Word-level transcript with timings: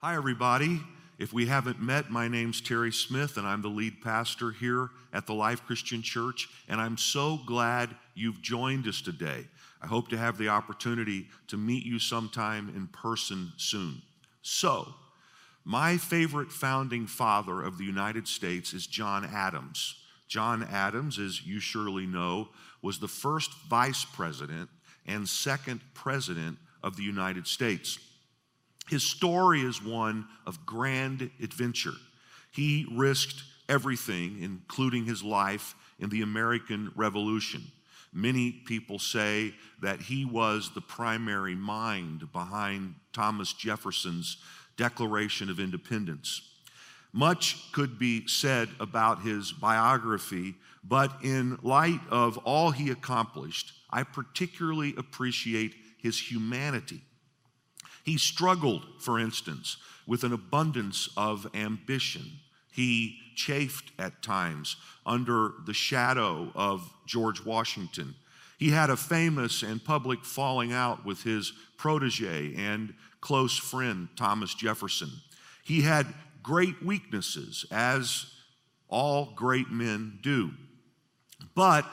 Hi, 0.00 0.14
everybody. 0.14 0.80
If 1.18 1.32
we 1.32 1.46
haven't 1.46 1.82
met, 1.82 2.08
my 2.08 2.28
name's 2.28 2.60
Terry 2.60 2.92
Smith, 2.92 3.36
and 3.36 3.44
I'm 3.44 3.62
the 3.62 3.68
lead 3.68 4.00
pastor 4.00 4.52
here 4.52 4.90
at 5.12 5.26
the 5.26 5.34
Life 5.34 5.66
Christian 5.66 6.02
Church. 6.02 6.48
And 6.68 6.80
I'm 6.80 6.96
so 6.96 7.40
glad 7.44 7.96
you've 8.14 8.40
joined 8.40 8.86
us 8.86 9.02
today. 9.02 9.48
I 9.82 9.88
hope 9.88 10.06
to 10.10 10.16
have 10.16 10.38
the 10.38 10.50
opportunity 10.50 11.26
to 11.48 11.56
meet 11.56 11.84
you 11.84 11.98
sometime 11.98 12.72
in 12.76 12.86
person 12.86 13.50
soon. 13.56 14.00
So, 14.40 14.94
my 15.64 15.96
favorite 15.96 16.52
founding 16.52 17.08
father 17.08 17.60
of 17.60 17.76
the 17.76 17.84
United 17.84 18.28
States 18.28 18.72
is 18.74 18.86
John 18.86 19.24
Adams. 19.24 19.96
John 20.28 20.62
Adams, 20.62 21.18
as 21.18 21.44
you 21.44 21.58
surely 21.58 22.06
know, 22.06 22.50
was 22.82 23.00
the 23.00 23.08
first 23.08 23.50
vice 23.68 24.04
president 24.04 24.70
and 25.06 25.28
second 25.28 25.80
president 25.92 26.56
of 26.84 26.96
the 26.96 27.02
United 27.02 27.48
States. 27.48 27.98
His 28.88 29.02
story 29.02 29.62
is 29.62 29.82
one 29.82 30.26
of 30.46 30.64
grand 30.64 31.30
adventure. 31.42 31.94
He 32.50 32.86
risked 32.90 33.42
everything, 33.68 34.38
including 34.42 35.04
his 35.04 35.22
life, 35.22 35.74
in 35.98 36.08
the 36.08 36.22
American 36.22 36.92
Revolution. 36.96 37.62
Many 38.12 38.52
people 38.52 38.98
say 38.98 39.54
that 39.82 40.00
he 40.00 40.24
was 40.24 40.70
the 40.74 40.80
primary 40.80 41.54
mind 41.54 42.32
behind 42.32 42.94
Thomas 43.12 43.52
Jefferson's 43.52 44.38
Declaration 44.76 45.50
of 45.50 45.60
Independence. 45.60 46.40
Much 47.12 47.70
could 47.72 47.98
be 47.98 48.26
said 48.26 48.68
about 48.80 49.22
his 49.22 49.52
biography, 49.52 50.54
but 50.84 51.12
in 51.22 51.58
light 51.62 52.00
of 52.10 52.38
all 52.38 52.70
he 52.70 52.90
accomplished, 52.90 53.72
I 53.90 54.04
particularly 54.04 54.94
appreciate 54.96 55.74
his 55.98 56.18
humanity. 56.18 57.02
He 58.08 58.16
struggled, 58.16 58.86
for 59.00 59.18
instance, 59.18 59.76
with 60.06 60.24
an 60.24 60.32
abundance 60.32 61.10
of 61.14 61.46
ambition. 61.54 62.24
He 62.72 63.18
chafed 63.36 63.92
at 63.98 64.22
times 64.22 64.76
under 65.04 65.52
the 65.66 65.74
shadow 65.74 66.50
of 66.54 66.90
George 67.04 67.44
Washington. 67.44 68.14
He 68.58 68.70
had 68.70 68.88
a 68.88 68.96
famous 68.96 69.62
and 69.62 69.84
public 69.84 70.24
falling 70.24 70.72
out 70.72 71.04
with 71.04 71.22
his 71.22 71.52
protege 71.76 72.54
and 72.56 72.94
close 73.20 73.58
friend, 73.58 74.08
Thomas 74.16 74.54
Jefferson. 74.54 75.10
He 75.62 75.82
had 75.82 76.06
great 76.42 76.82
weaknesses, 76.82 77.66
as 77.70 78.24
all 78.88 79.34
great 79.36 79.70
men 79.70 80.18
do. 80.22 80.52
But 81.54 81.84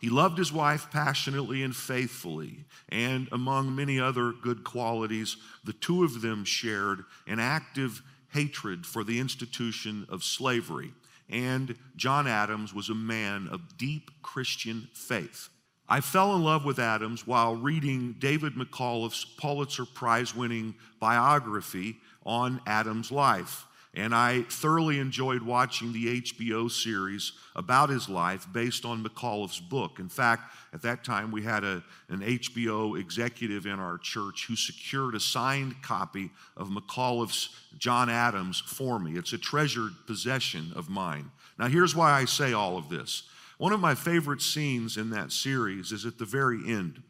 he 0.00 0.08
loved 0.08 0.38
his 0.38 0.50
wife 0.50 0.88
passionately 0.90 1.62
and 1.62 1.76
faithfully, 1.76 2.64
and 2.88 3.28
among 3.32 3.76
many 3.76 4.00
other 4.00 4.32
good 4.32 4.64
qualities, 4.64 5.36
the 5.62 5.74
two 5.74 6.04
of 6.04 6.22
them 6.22 6.44
shared 6.44 7.04
an 7.26 7.38
active 7.38 8.02
hatred 8.32 8.86
for 8.86 9.04
the 9.04 9.20
institution 9.20 10.06
of 10.08 10.24
slavery. 10.24 10.94
And 11.28 11.76
John 11.96 12.26
Adams 12.26 12.72
was 12.72 12.88
a 12.88 12.94
man 12.94 13.48
of 13.52 13.76
deep 13.76 14.10
Christian 14.22 14.88
faith. 14.94 15.50
I 15.86 16.00
fell 16.00 16.34
in 16.34 16.44
love 16.44 16.64
with 16.64 16.78
Adams 16.78 17.26
while 17.26 17.54
reading 17.54 18.14
David 18.18 18.54
McCullough's 18.54 19.26
Pulitzer 19.36 19.84
Prize 19.84 20.34
winning 20.34 20.76
biography 20.98 21.98
on 22.24 22.60
Adams' 22.66 23.12
life. 23.12 23.66
And 23.92 24.14
I 24.14 24.42
thoroughly 24.42 25.00
enjoyed 25.00 25.42
watching 25.42 25.92
the 25.92 26.20
HBO 26.20 26.70
series 26.70 27.32
about 27.56 27.90
his 27.90 28.08
life 28.08 28.46
based 28.52 28.84
on 28.84 29.02
McCullough's 29.02 29.58
book. 29.58 29.98
In 29.98 30.08
fact, 30.08 30.54
at 30.72 30.82
that 30.82 31.02
time, 31.02 31.32
we 31.32 31.42
had 31.42 31.64
a, 31.64 31.82
an 32.08 32.20
HBO 32.20 32.98
executive 33.00 33.66
in 33.66 33.80
our 33.80 33.98
church 33.98 34.46
who 34.46 34.54
secured 34.54 35.16
a 35.16 35.20
signed 35.20 35.82
copy 35.82 36.30
of 36.56 36.68
McCullough's 36.68 37.48
John 37.78 38.08
Adams 38.08 38.60
for 38.60 39.00
me. 39.00 39.18
It's 39.18 39.32
a 39.32 39.38
treasured 39.38 39.92
possession 40.06 40.72
of 40.76 40.88
mine. 40.88 41.32
Now, 41.58 41.66
here's 41.66 41.96
why 41.96 42.12
I 42.12 42.26
say 42.26 42.52
all 42.52 42.78
of 42.78 42.88
this. 42.88 43.24
One 43.58 43.72
of 43.72 43.80
my 43.80 43.96
favorite 43.96 44.40
scenes 44.40 44.96
in 44.96 45.10
that 45.10 45.32
series 45.32 45.90
is 45.90 46.06
at 46.06 46.16
the 46.16 46.24
very 46.24 46.58
end. 46.66 47.02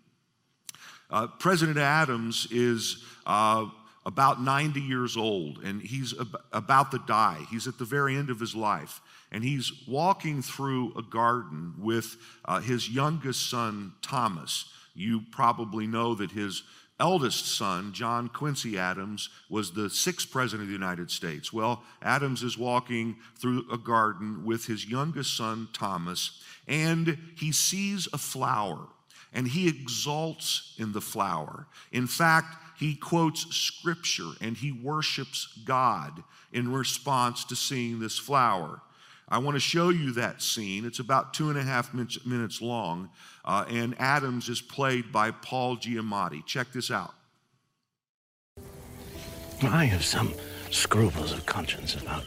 Uh, 1.11 1.27
President 1.27 1.77
Adams 1.77 2.49
is 2.51 3.05
uh, 3.27 3.67
about 4.07 4.41
90 4.41 4.81
years 4.81 5.17
old 5.17 5.59
and 5.59 5.83
he's 5.83 6.19
ab- 6.19 6.41
about 6.53 6.91
to 6.91 6.99
die. 7.07 7.47
He's 7.51 7.67
at 7.67 7.79
the 7.79 7.85
very 7.85 8.17
end 8.17 8.31
of 8.31 8.41
his 8.41 8.55
life 8.55 9.01
and 9.31 9.45
he's 9.45 9.73
walking 9.87 10.43
through 10.43 10.95
a 10.97 11.03
garden 11.03 11.75
with 11.79 12.17
uh, 12.45 12.61
his 12.61 12.89
youngest 12.89 13.51
son, 13.51 13.93
Thomas. 14.03 14.73
You 14.95 15.23
probably 15.31 15.87
know 15.87 16.15
that 16.15 16.31
his 16.31 16.63
eldest 16.99 17.57
son, 17.57 17.93
John 17.93 18.29
Quincy 18.29 18.79
Adams, 18.79 19.31
was 19.49 19.73
the 19.73 19.89
sixth 19.89 20.31
president 20.31 20.63
of 20.63 20.69
the 20.69 20.75
United 20.75 21.11
States. 21.11 21.53
Well, 21.53 21.83
Adams 22.03 22.43
is 22.43 22.59
walking 22.59 23.17
through 23.39 23.65
a 23.73 23.79
garden 23.79 24.45
with 24.45 24.67
his 24.67 24.87
youngest 24.87 25.37
son, 25.37 25.69
Thomas, 25.73 26.43
and 26.67 27.19
he 27.37 27.53
sees 27.53 28.09
a 28.13 28.19
flower 28.19 28.87
and 29.33 29.47
he 29.47 29.69
exalts 29.69 30.75
in 30.79 30.93
the 30.93 31.01
flower. 31.01 31.67
In 31.93 32.07
fact, 32.07 32.57
he 32.81 32.95
quotes 32.95 33.55
scripture 33.55 34.31
and 34.41 34.57
he 34.57 34.73
worships 34.73 35.47
God 35.67 36.25
in 36.51 36.73
response 36.73 37.45
to 37.45 37.55
seeing 37.55 38.01
this 38.01 38.19
flower. 38.19 38.81
I 39.29 39.37
want 39.37 39.55
to 39.55 39.61
show 39.61 39.91
you 39.91 40.13
that 40.13 40.41
scene. 40.41 40.87
It's 40.87 40.99
about 40.99 41.35
two 41.35 41.51
and 41.51 41.59
a 41.59 41.63
half 41.63 41.93
minutes 41.93 42.63
long, 42.63 43.11
uh, 43.45 43.67
and 43.69 43.95
Adams 44.01 44.49
is 44.49 44.63
played 44.63 45.13
by 45.13 45.31
Paul 45.31 45.77
Giamatti. 45.77 46.45
Check 46.47 46.73
this 46.73 46.91
out. 46.91 47.13
I 49.63 49.85
have 49.85 50.03
some 50.03 50.33
scruples 50.71 51.33
of 51.33 51.45
conscience 51.45 51.95
about 51.95 52.25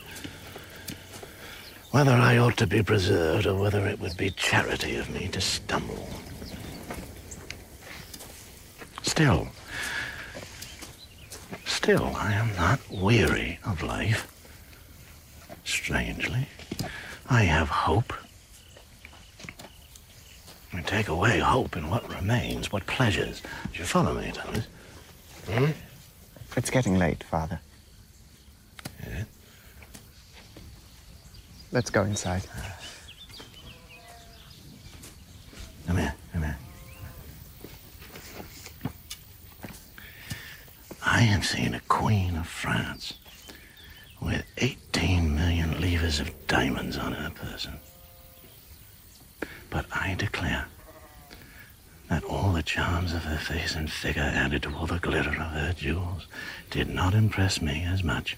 whether 1.89 2.11
I 2.11 2.37
ought 2.37 2.57
to 2.57 2.67
be 2.67 2.83
preserved 2.83 3.47
or 3.47 3.55
whether 3.55 3.87
it 3.87 3.99
would 3.99 4.17
be 4.17 4.29
charity 4.29 4.97
of 4.97 5.09
me 5.09 5.29
to 5.29 5.41
stumble. 5.41 6.07
Still, 9.01 9.47
still, 11.83 12.15
I 12.15 12.31
am 12.31 12.55
not 12.55 12.79
weary 12.89 13.59
of 13.65 13.83
life. 13.83 14.25
Strangely. 15.65 16.47
I 17.29 17.43
have 17.43 17.67
hope. 17.67 18.13
We 20.73 20.81
take 20.83 21.09
away 21.09 21.39
hope 21.39 21.75
in 21.75 21.89
what 21.89 22.07
remains, 22.15 22.71
what 22.71 22.85
pleasures. 22.87 23.41
Do 23.73 23.79
you 23.79 23.83
follow 23.83 24.13
me, 24.13 24.31
Thomas? 24.33 24.65
Hmm? 25.45 25.71
It's 26.55 26.69
getting 26.69 26.97
late, 26.97 27.21
Father. 27.21 27.59
Yeah. 29.05 29.25
Let's 31.73 31.89
go 31.89 32.03
inside. 32.03 32.43
Come 35.85 35.97
here, 35.97 36.15
come 36.31 36.43
here. 36.43 36.57
I 41.05 41.21
have 41.21 41.45
seen 41.45 41.73
a 41.73 41.79
queen 41.81 42.35
of 42.35 42.47
France 42.47 43.13
with 44.21 44.45
18 44.57 45.35
million 45.35 45.79
livres 45.81 46.19
of 46.19 46.47
diamonds 46.47 46.97
on 46.97 47.11
her 47.13 47.29
person. 47.29 47.73
But 49.69 49.85
I 49.91 50.15
declare 50.15 50.65
that 52.09 52.23
all 52.23 52.53
the 52.53 52.63
charms 52.63 53.13
of 53.13 53.23
her 53.23 53.37
face 53.37 53.75
and 53.75 53.91
figure 53.91 54.21
added 54.21 54.63
to 54.63 54.75
all 54.75 54.87
the 54.87 54.99
glitter 54.99 55.29
of 55.29 55.35
her 55.35 55.73
jewels 55.73 56.27
did 56.69 56.89
not 56.89 57.13
impress 57.13 57.61
me 57.61 57.83
as 57.83 58.03
much 58.03 58.37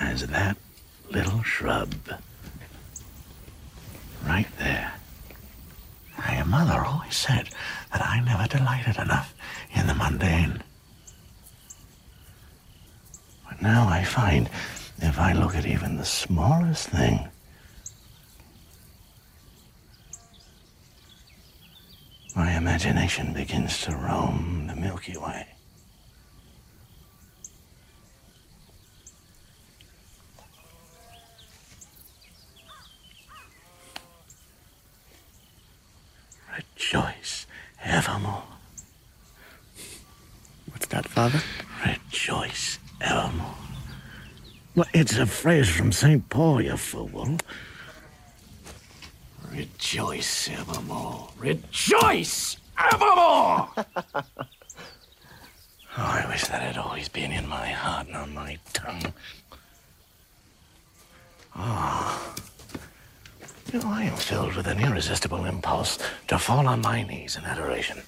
as 0.00 0.26
that 0.28 0.56
little 1.10 1.42
shrub 1.42 1.94
right 4.26 4.48
there. 4.58 4.92
My 6.18 6.42
mother 6.44 6.84
always 6.84 7.16
said 7.16 7.48
that 7.92 8.04
I 8.04 8.20
never 8.20 8.46
delighted 8.46 8.96
enough 8.96 9.34
in 9.74 9.86
the 9.86 9.94
mundane. 9.94 10.62
Now 13.60 13.88
I 13.88 14.04
find 14.04 14.48
if 15.00 15.18
I 15.18 15.32
look 15.32 15.54
at 15.54 15.66
even 15.66 15.96
the 15.96 16.04
smallest 16.04 16.88
thing, 16.88 17.28
my 22.36 22.56
imagination 22.56 23.32
begins 23.32 23.82
to 23.82 23.96
roam 23.96 24.66
the 24.68 24.76
Milky 24.76 25.16
Way. 25.16 25.46
Rejoice 36.56 37.46
evermore. 37.84 38.42
What's 40.70 40.86
that, 40.86 41.06
Father? 41.06 41.40
Rejoice 41.84 42.78
evermore. 43.00 43.54
Well, 44.78 44.86
it's 44.94 45.18
a 45.18 45.26
phrase 45.26 45.68
from 45.68 45.90
St. 45.90 46.28
Paul, 46.28 46.62
you 46.62 46.76
fool. 46.76 47.36
Rejoice 49.50 50.48
evermore. 50.50 51.30
Rejoice 51.36 52.58
evermore! 52.78 53.70
Oh, 56.00 56.04
I 56.04 56.26
wish 56.28 56.44
that 56.44 56.62
had 56.62 56.78
always 56.78 57.08
been 57.08 57.32
in 57.32 57.48
my 57.48 57.70
heart 57.70 58.06
and 58.06 58.16
on 58.16 58.32
my 58.32 58.56
tongue. 58.72 59.12
Oh. 61.56 62.36
You 63.72 63.80
know, 63.80 63.88
I 63.88 64.04
am 64.04 64.16
filled 64.16 64.54
with 64.54 64.68
an 64.68 64.78
irresistible 64.78 65.44
impulse 65.44 65.98
to 66.28 66.38
fall 66.38 66.68
on 66.68 66.82
my 66.82 67.02
knees 67.02 67.34
in 67.34 67.44
adoration. 67.44 67.98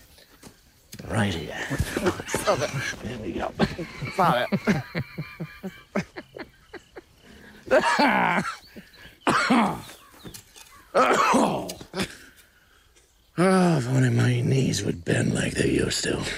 Right 1.09 1.35
here. 1.35 1.67
There 3.03 3.19
we 3.19 3.33
go. 3.33 3.49
Father. 4.15 4.47
Oh, 10.93 11.69
if 13.37 13.89
only 13.89 14.11
my 14.11 14.41
knees 14.41 14.83
would 14.85 15.05
bend 15.05 15.35
like 15.35 15.55
they 15.55 15.71
used 15.71 16.05
to. 16.05 16.21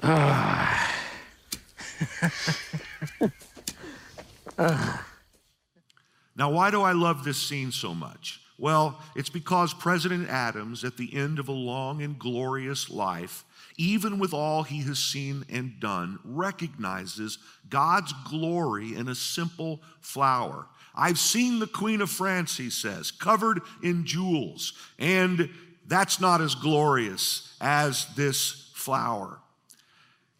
Ah! 0.00 0.94
Now, 6.36 6.50
why 6.50 6.70
do 6.70 6.82
I 6.82 6.92
love 6.92 7.24
this 7.24 7.36
scene 7.36 7.72
so 7.72 7.94
much? 7.94 8.37
Well, 8.58 9.00
it's 9.14 9.30
because 9.30 9.72
President 9.72 10.28
Adams, 10.28 10.82
at 10.82 10.96
the 10.96 11.14
end 11.14 11.38
of 11.38 11.48
a 11.48 11.52
long 11.52 12.02
and 12.02 12.18
glorious 12.18 12.90
life, 12.90 13.44
even 13.76 14.18
with 14.18 14.34
all 14.34 14.64
he 14.64 14.82
has 14.82 14.98
seen 14.98 15.44
and 15.48 15.78
done, 15.78 16.18
recognizes 16.24 17.38
God's 17.70 18.12
glory 18.28 18.96
in 18.96 19.06
a 19.06 19.14
simple 19.14 19.80
flower. 20.00 20.66
I've 20.92 21.18
seen 21.18 21.60
the 21.60 21.68
Queen 21.68 22.00
of 22.00 22.10
France, 22.10 22.56
he 22.56 22.70
says, 22.70 23.12
covered 23.12 23.60
in 23.84 24.04
jewels, 24.04 24.72
and 24.98 25.48
that's 25.86 26.20
not 26.20 26.40
as 26.40 26.56
glorious 26.56 27.54
as 27.60 28.06
this 28.16 28.72
flower. 28.74 29.38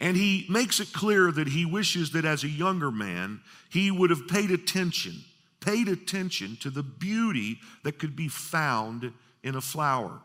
And 0.01 0.17
he 0.17 0.47
makes 0.49 0.81
it 0.81 0.93
clear 0.93 1.31
that 1.31 1.49
he 1.49 1.65
wishes 1.65 2.11
that 2.13 2.25
as 2.25 2.43
a 2.43 2.49
younger 2.49 2.91
man, 2.91 3.41
he 3.69 3.93
would 3.93 4.11
have 4.11 4.27
paid 4.27 4.51
attention, 4.51 5.25
paid 5.61 5.89
attention 5.89 6.57
to 6.61 6.71
the 6.71 6.83
beauty 6.83 7.59
that 7.85 7.99
could 7.99 8.17
be 8.17 8.29
found 8.29 9.13
in 9.43 9.55
a 9.55 9.61
flower. 9.61 10.21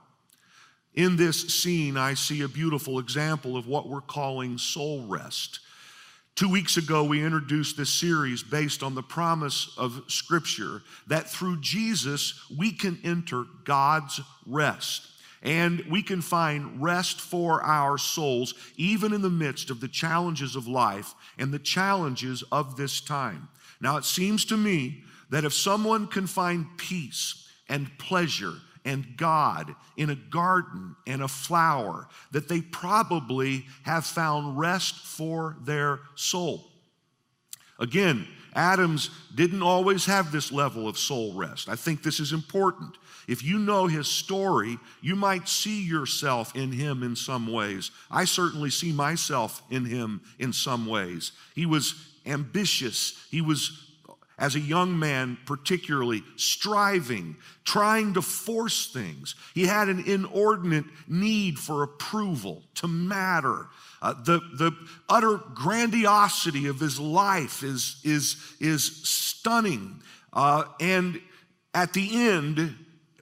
In 0.94 1.16
this 1.16 1.54
scene, 1.54 1.98
I 1.98 2.14
see 2.14 2.42
a 2.42 2.48
beautiful 2.48 3.00
example 3.00 3.58
of 3.58 3.68
what 3.68 3.90
we're 3.90 4.02
calling 4.02 4.58
soul 4.58 5.06
rest. 5.08 5.60
Two 6.36 6.50
weeks 6.50 6.78
ago, 6.78 7.04
we 7.04 7.24
introduced 7.24 7.78
this 7.78 7.92
series 7.92 8.42
based 8.42 8.82
on 8.82 8.96
the 8.96 9.04
promise 9.04 9.74
of 9.78 10.04
Scripture 10.08 10.82
that 11.08 11.30
through 11.30 11.62
Jesus, 11.62 12.50
we 12.58 12.72
can 12.72 13.00
enter 13.04 13.46
God's 13.64 14.20
rest. 14.46 15.08
And 15.44 15.84
we 15.92 16.02
can 16.02 16.22
find 16.22 16.82
rest 16.82 17.20
for 17.20 17.62
our 17.62 17.98
souls, 17.98 18.54
even 18.78 19.14
in 19.14 19.22
the 19.22 19.30
midst 19.30 19.70
of 19.70 19.82
the 19.82 19.88
challenges 19.88 20.56
of 20.56 20.68
life 20.68 21.14
and 21.38 21.52
the 21.52 21.60
challenges 21.60 22.44
of 22.52 22.78
this 22.78 23.02
time. 23.02 23.50
Now, 23.82 23.98
it 23.98 24.06
seems 24.06 24.46
to 24.46 24.58
me 24.58 25.04
that 25.34 25.46
if 25.46 25.54
someone 25.54 26.06
can 26.06 26.28
find 26.28 26.68
peace 26.78 27.50
and 27.68 27.90
pleasure 27.98 28.54
and 28.86 29.18
God 29.18 29.74
in 29.98 30.12
a 30.12 30.16
garden 30.16 30.96
and 31.08 31.24
a 31.24 31.28
flower, 31.28 32.08
that 32.34 32.48
they 32.48 32.62
probably 32.62 33.66
have 33.82 34.06
found 34.06 34.60
rest 34.60 34.94
for 34.94 35.58
their 35.64 36.02
soul. 36.14 36.70
Again, 37.80 38.28
Adams 38.54 39.10
didn't 39.34 39.64
always 39.64 40.06
have 40.06 40.32
this 40.32 40.52
level 40.52 40.88
of 40.88 41.00
soul 41.00 41.34
rest. 41.34 41.68
I 41.68 41.78
think 41.78 42.04
this 42.04 42.20
is 42.20 42.32
important. 42.32 42.96
If 43.28 43.44
you 43.44 43.58
know 43.58 43.88
his 43.88 44.08
story, 44.08 44.78
you 45.02 45.16
might 45.16 45.50
see 45.50 45.82
yourself 45.82 46.56
in 46.56 46.72
him 46.72 47.02
in 47.02 47.16
some 47.16 47.52
ways. 47.52 47.90
I 48.12 48.26
certainly 48.26 48.70
see 48.70 48.92
myself 48.92 49.64
in 49.72 49.84
him 49.84 50.22
in 50.38 50.54
some 50.54 50.86
ways. 50.86 51.32
He 51.56 51.66
was 51.66 51.96
ambitious, 52.24 53.26
he 53.32 53.42
was 53.42 53.93
as 54.38 54.56
a 54.56 54.60
young 54.60 54.98
man, 54.98 55.38
particularly 55.46 56.24
striving, 56.36 57.36
trying 57.64 58.14
to 58.16 58.22
force 58.22 58.88
things. 58.88 59.36
He 59.54 59.68
had 59.68 59.90
an 59.90 60.04
inordinate 60.06 60.86
need 61.08 61.60
for 61.60 61.84
approval, 61.84 62.64
to 62.76 62.88
matter. 62.88 63.68
Uh, 64.02 64.14
the, 64.24 64.40
the 64.58 64.72
utter 65.08 65.38
grandiosity 65.54 66.68
of 66.68 66.80
his 66.80 67.00
life 67.00 67.64
is, 67.64 68.02
is, 68.04 68.36
is 68.60 69.08
stunning. 69.08 70.02
Uh, 70.34 70.66
and 70.80 71.22
at 71.74 71.94
the 71.94 72.28
end, 72.28 72.76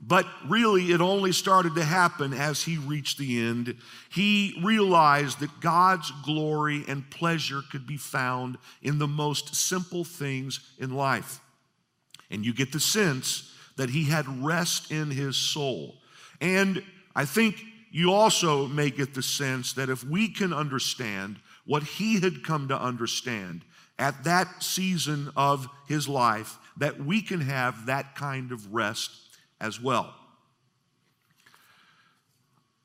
but 0.03 0.25
really, 0.47 0.91
it 0.91 0.99
only 0.99 1.31
started 1.31 1.75
to 1.75 1.83
happen 1.83 2.33
as 2.33 2.63
he 2.63 2.77
reached 2.77 3.19
the 3.19 3.39
end. 3.39 3.75
He 4.09 4.59
realized 4.63 5.39
that 5.41 5.59
God's 5.61 6.11
glory 6.23 6.83
and 6.87 7.07
pleasure 7.11 7.61
could 7.71 7.85
be 7.85 7.97
found 7.97 8.57
in 8.81 8.97
the 8.97 9.07
most 9.07 9.53
simple 9.53 10.03
things 10.03 10.59
in 10.79 10.95
life. 10.95 11.39
And 12.31 12.43
you 12.43 12.51
get 12.51 12.71
the 12.71 12.79
sense 12.79 13.53
that 13.77 13.91
he 13.91 14.05
had 14.05 14.43
rest 14.43 14.91
in 14.91 15.11
his 15.11 15.37
soul. 15.37 15.95
And 16.39 16.83
I 17.15 17.25
think 17.25 17.63
you 17.91 18.11
also 18.11 18.65
may 18.67 18.89
get 18.89 19.13
the 19.13 19.21
sense 19.21 19.73
that 19.73 19.89
if 19.89 20.03
we 20.03 20.29
can 20.29 20.51
understand 20.51 21.37
what 21.65 21.83
he 21.83 22.19
had 22.19 22.43
come 22.43 22.69
to 22.69 22.81
understand 22.81 23.63
at 23.99 24.23
that 24.23 24.63
season 24.63 25.29
of 25.35 25.67
his 25.87 26.09
life, 26.09 26.57
that 26.77 26.99
we 26.99 27.21
can 27.21 27.41
have 27.41 27.85
that 27.85 28.15
kind 28.15 28.51
of 28.51 28.73
rest 28.73 29.30
as 29.61 29.79
well. 29.79 30.13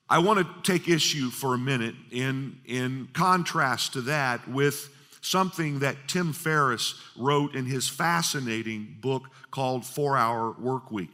I 0.09 0.21
want 0.21 0.39
to 0.39 0.73
take 0.73 0.89
issue 0.89 1.31
for 1.31 1.55
a 1.55 1.59
minute 1.59 1.97
in, 2.13 2.61
in 2.65 3.09
contrast 3.13 3.95
to 3.95 4.03
that 4.03 4.47
with 4.47 4.89
something 5.21 5.81
that 5.81 5.97
Tim 6.07 6.33
Ferriss 6.33 6.95
wrote 7.17 7.57
in 7.57 7.67
his 7.67 7.89
fascinating 7.89 8.99
book 9.01 9.25
called 9.51 9.85
Four 9.85 10.17
Hour 10.17 10.53
Work 10.61 10.93
Week. 10.93 11.11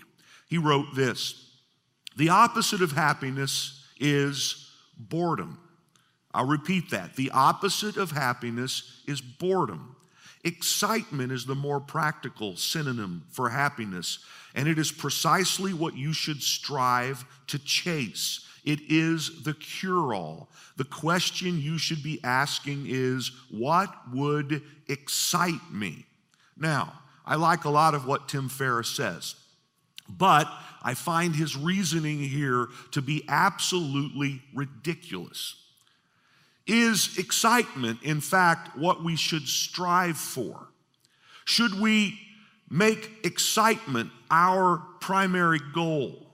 He 0.48 0.58
wrote 0.58 0.94
this 0.94 1.50
The 2.16 2.28
opposite 2.28 2.82
of 2.82 2.92
happiness 2.92 3.86
is 3.98 4.70
boredom. 4.98 5.58
I'll 6.34 6.46
repeat 6.46 6.90
that. 6.90 7.16
The 7.16 7.30
opposite 7.30 7.96
of 7.96 8.10
happiness 8.10 9.02
is 9.06 9.22
boredom. 9.22 9.96
Excitement 10.44 11.30
is 11.30 11.46
the 11.46 11.54
more 11.54 11.80
practical 11.80 12.56
synonym 12.56 13.24
for 13.30 13.48
happiness, 13.48 14.18
and 14.54 14.66
it 14.66 14.78
is 14.78 14.90
precisely 14.90 15.72
what 15.72 15.96
you 15.96 16.12
should 16.12 16.42
strive 16.42 17.24
to 17.46 17.58
chase. 17.60 18.46
It 18.64 18.80
is 18.88 19.42
the 19.44 19.54
cure 19.54 20.14
all. 20.14 20.50
The 20.76 20.84
question 20.84 21.60
you 21.60 21.78
should 21.78 22.02
be 22.02 22.20
asking 22.24 22.86
is 22.88 23.30
what 23.50 23.94
would 24.12 24.62
excite 24.88 25.72
me? 25.72 26.06
Now, 26.56 26.92
I 27.24 27.36
like 27.36 27.64
a 27.64 27.70
lot 27.70 27.94
of 27.94 28.06
what 28.06 28.28
Tim 28.28 28.48
Ferriss 28.48 28.88
says, 28.88 29.36
but 30.08 30.48
I 30.82 30.94
find 30.94 31.36
his 31.36 31.56
reasoning 31.56 32.18
here 32.18 32.68
to 32.92 33.00
be 33.00 33.24
absolutely 33.28 34.42
ridiculous. 34.54 35.54
Is 36.66 37.18
excitement, 37.18 38.02
in 38.02 38.20
fact, 38.20 38.76
what 38.76 39.02
we 39.02 39.16
should 39.16 39.48
strive 39.48 40.16
for? 40.16 40.68
Should 41.44 41.80
we 41.80 42.18
make 42.70 43.10
excitement 43.24 44.10
our 44.30 44.78
primary 45.00 45.60
goal? 45.74 46.26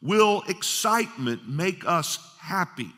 Will 0.00 0.42
excitement 0.48 1.48
make 1.48 1.86
us 1.86 2.18
happy? 2.38 2.90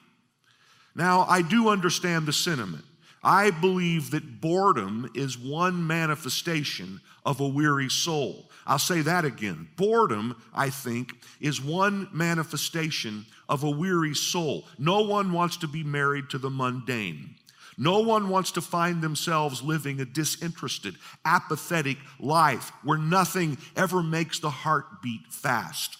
Now, 0.94 1.26
I 1.28 1.42
do 1.42 1.68
understand 1.68 2.26
the 2.26 2.32
sentiment. 2.32 2.84
I 3.22 3.50
believe 3.50 4.12
that 4.12 4.40
boredom 4.40 5.10
is 5.14 5.36
one 5.36 5.86
manifestation 5.86 7.00
of 7.24 7.40
a 7.40 7.48
weary 7.48 7.90
soul. 7.90 8.48
I'll 8.66 8.78
say 8.78 9.00
that 9.02 9.24
again. 9.24 9.68
Boredom, 9.76 10.40
I 10.54 10.70
think, 10.70 11.12
is 11.40 11.60
one 11.60 12.08
manifestation 12.12 13.26
of 13.48 13.62
a 13.62 13.70
weary 13.70 14.14
soul. 14.14 14.66
No 14.78 15.02
one 15.02 15.32
wants 15.32 15.56
to 15.58 15.68
be 15.68 15.84
married 15.84 16.30
to 16.30 16.38
the 16.38 16.50
mundane. 16.50 17.36
No 17.78 18.00
one 18.00 18.28
wants 18.28 18.52
to 18.52 18.62
find 18.62 19.02
themselves 19.02 19.62
living 19.62 20.00
a 20.00 20.06
disinterested, 20.06 20.96
apathetic 21.24 21.98
life 22.18 22.72
where 22.82 22.98
nothing 22.98 23.58
ever 23.76 24.02
makes 24.02 24.38
the 24.38 24.50
heart 24.50 25.02
beat 25.02 25.26
fast. 25.30 25.98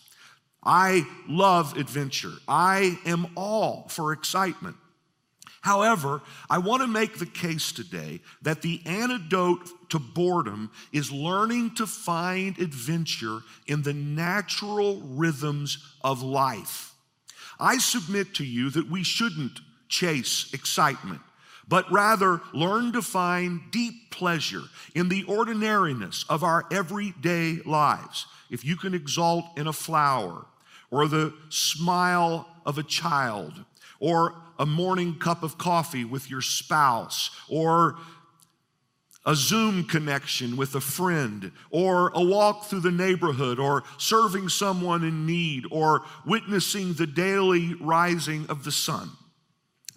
I 0.62 1.06
love 1.28 1.76
adventure. 1.76 2.32
I 2.48 2.98
am 3.04 3.28
all 3.36 3.88
for 3.88 4.12
excitement. 4.12 4.76
However, 5.60 6.22
I 6.48 6.58
want 6.58 6.82
to 6.82 6.88
make 6.88 7.18
the 7.18 7.26
case 7.26 7.72
today 7.72 8.20
that 8.42 8.62
the 8.62 8.80
antidote 8.86 9.68
to 9.90 9.98
boredom 9.98 10.70
is 10.92 11.12
learning 11.12 11.74
to 11.74 11.86
find 11.86 12.58
adventure 12.58 13.40
in 13.66 13.82
the 13.82 13.92
natural 13.92 15.00
rhythms 15.00 15.78
of 16.02 16.22
life. 16.22 16.95
I 17.58 17.78
submit 17.78 18.34
to 18.34 18.44
you 18.44 18.70
that 18.70 18.90
we 18.90 19.02
shouldn't 19.02 19.60
chase 19.88 20.52
excitement, 20.52 21.20
but 21.68 21.90
rather 21.90 22.40
learn 22.52 22.92
to 22.92 23.02
find 23.02 23.60
deep 23.70 24.10
pleasure 24.10 24.62
in 24.94 25.08
the 25.08 25.25
ordinariness 25.25 26.25
of 26.28 26.44
our 26.44 26.64
everyday 26.70 27.60
lives. 27.64 28.26
If 28.50 28.64
you 28.64 28.76
can 28.76 28.94
exalt 28.94 29.44
in 29.56 29.66
a 29.66 29.72
flower, 29.72 30.46
or 30.90 31.08
the 31.08 31.34
smile 31.48 32.46
of 32.64 32.78
a 32.78 32.82
child, 32.82 33.64
or 33.98 34.34
a 34.58 34.66
morning 34.66 35.18
cup 35.18 35.42
of 35.42 35.58
coffee 35.58 36.04
with 36.04 36.30
your 36.30 36.40
spouse, 36.40 37.30
or 37.48 37.96
a 39.26 39.35
Zoom 39.35 39.85
connection 39.85 40.56
with 40.56 40.76
a 40.76 40.80
friend, 40.80 41.50
or 41.71 42.11
a 42.14 42.23
walk 42.23 42.66
through 42.66 42.80
the 42.80 42.92
neighborhood, 42.92 43.59
or 43.59 43.83
serving 43.99 44.49
someone 44.49 45.02
in 45.02 45.26
need, 45.26 45.64
or 45.71 46.04
witnessing 46.25 46.95
the 46.95 47.06
daily 47.06 47.75
rising 47.75 48.47
of 48.49 48.62
the 48.62 48.71
sun, 48.71 49.11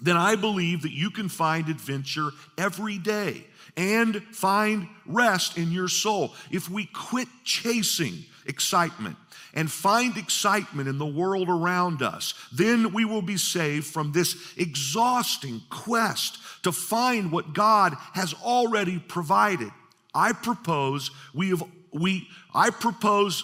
then 0.01 0.17
I 0.17 0.35
believe 0.35 0.81
that 0.81 0.91
you 0.91 1.11
can 1.11 1.29
find 1.29 1.69
adventure 1.69 2.31
every 2.57 2.97
day 2.97 3.45
and 3.77 4.21
find 4.31 4.87
rest 5.05 5.57
in 5.57 5.71
your 5.71 5.87
soul. 5.87 6.33
If 6.51 6.69
we 6.69 6.85
quit 6.85 7.27
chasing 7.43 8.25
excitement 8.45 9.15
and 9.53 9.71
find 9.71 10.17
excitement 10.17 10.87
in 10.87 10.97
the 10.97 11.05
world 11.05 11.49
around 11.49 12.01
us, 12.01 12.33
then 12.51 12.93
we 12.93 13.05
will 13.05 13.21
be 13.21 13.37
saved 13.37 13.87
from 13.87 14.11
this 14.11 14.53
exhausting 14.57 15.61
quest 15.69 16.37
to 16.63 16.71
find 16.71 17.31
what 17.31 17.53
God 17.53 17.95
has 18.13 18.33
already 18.33 18.99
provided. 18.99 19.71
I 20.13 20.33
propose 20.33 21.11
we 21.33 21.49
have 21.49 21.63
we 21.93 22.27
I 22.53 22.69
propose 22.69 23.43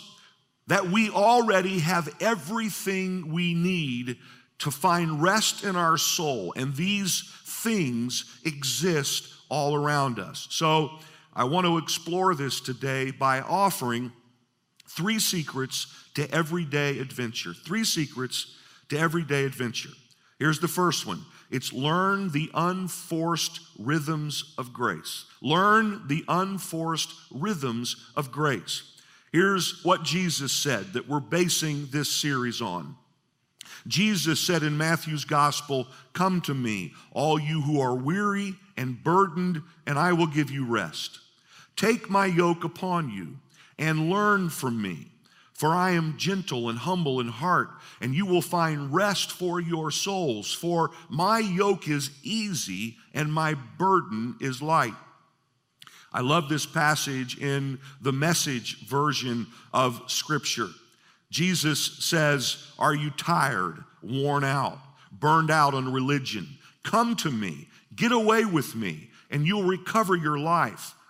that 0.68 0.88
we 0.88 1.10
already 1.10 1.80
have 1.80 2.14
everything 2.20 3.32
we 3.32 3.54
need 3.54 4.18
to 4.60 4.72
find 4.72 5.22
rest 5.22 5.64
in 5.64 5.76
our 5.76 5.98
soul 5.98 6.54
and 6.56 6.76
these 6.76 7.30
things 7.46 8.40
exist 8.44 9.34
all 9.50 9.76
around 9.76 10.20
us. 10.20 10.48
So, 10.50 10.92
I 11.38 11.44
want 11.44 11.66
to 11.68 11.78
explore 11.78 12.34
this 12.34 12.62
today 12.62 13.12
by 13.12 13.42
offering 13.42 14.14
three 14.96 15.20
secrets 15.20 15.88
to 16.16 16.30
everyday 16.32 17.00
adventure. 17.00 17.54
Three 17.54 17.84
secrets 17.84 18.56
to 18.90 18.98
everyday 18.98 19.46
adventure. 19.46 19.90
Here's 20.40 20.60
the 20.60 20.68
first 20.68 21.06
one 21.06 21.26
it's 21.52 21.74
learn 21.74 22.32
the 22.32 22.50
unforced 22.54 23.60
rhythms 23.78 24.56
of 24.58 24.74
grace. 24.74 25.26
Learn 25.42 26.08
the 26.08 26.24
unforced 26.28 27.12
rhythms 27.32 27.96
of 28.16 28.32
grace. 28.32 28.84
Here's 29.32 29.84
what 29.84 30.04
Jesus 30.04 30.52
said 30.52 30.94
that 30.94 31.08
we're 31.10 31.20
basing 31.20 31.88
this 31.92 32.10
series 32.10 32.62
on. 32.62 32.96
Jesus 33.88 34.40
said 34.40 34.64
in 34.64 34.78
Matthew's 34.78 35.26
gospel, 35.26 35.88
Come 36.14 36.42
to 36.42 36.54
me, 36.54 36.94
all 37.12 37.38
you 37.40 37.62
who 37.62 37.80
are 37.82 37.96
weary 37.96 38.56
and 38.78 39.04
burdened, 39.04 39.62
and 39.86 40.00
I 40.00 40.14
will 40.14 40.28
give 40.28 40.50
you 40.50 40.66
rest. 40.66 41.20
Take 41.76 42.10
my 42.10 42.26
yoke 42.26 42.64
upon 42.64 43.10
you 43.10 43.38
and 43.78 44.10
learn 44.10 44.50
from 44.50 44.82
me. 44.82 45.08
For 45.54 45.70
I 45.70 45.92
am 45.92 46.18
gentle 46.18 46.70
and 46.70 46.78
humble 46.78 47.22
in 47.22 47.30
heart, 47.30 47.70
and 48.02 48.14
you 48.14 48.26
will 48.26 48.42
find 48.42 48.94
rest 48.94 49.32
for 49.32 49.62
your 49.62 49.90
souls. 49.90 50.52
For 50.52 50.92
my 51.10 51.40
yoke 51.40 51.88
is 51.88 52.12
easy 52.24 52.98
and 53.14 53.32
my 53.32 53.54
burden 53.78 54.36
is 54.42 54.62
light. 54.62 54.96
I 56.12 56.20
love 56.20 56.50
this 56.50 56.66
passage 56.66 57.38
in 57.38 57.80
the 58.02 58.12
message 58.12 58.86
version 58.86 59.48
of 59.74 60.02
Scripture. 60.08 60.70
Jesus 61.30 62.04
says, 62.06 62.72
Are 62.78 62.96
you 62.96 63.10
tired, 63.12 63.84
worn 64.02 64.44
out, 64.44 64.80
burned 65.12 65.52
out 65.52 65.74
on 65.74 65.92
religion? 65.92 66.48
Come 66.84 67.16
to 67.18 67.32
me, 67.32 67.68
get 67.96 68.12
away 68.12 68.46
with 68.46 68.76
me, 68.76 69.10
and 69.32 69.46
you'll 69.46 69.64
recover 69.64 70.16
your 70.16 70.38
life. 70.38 70.95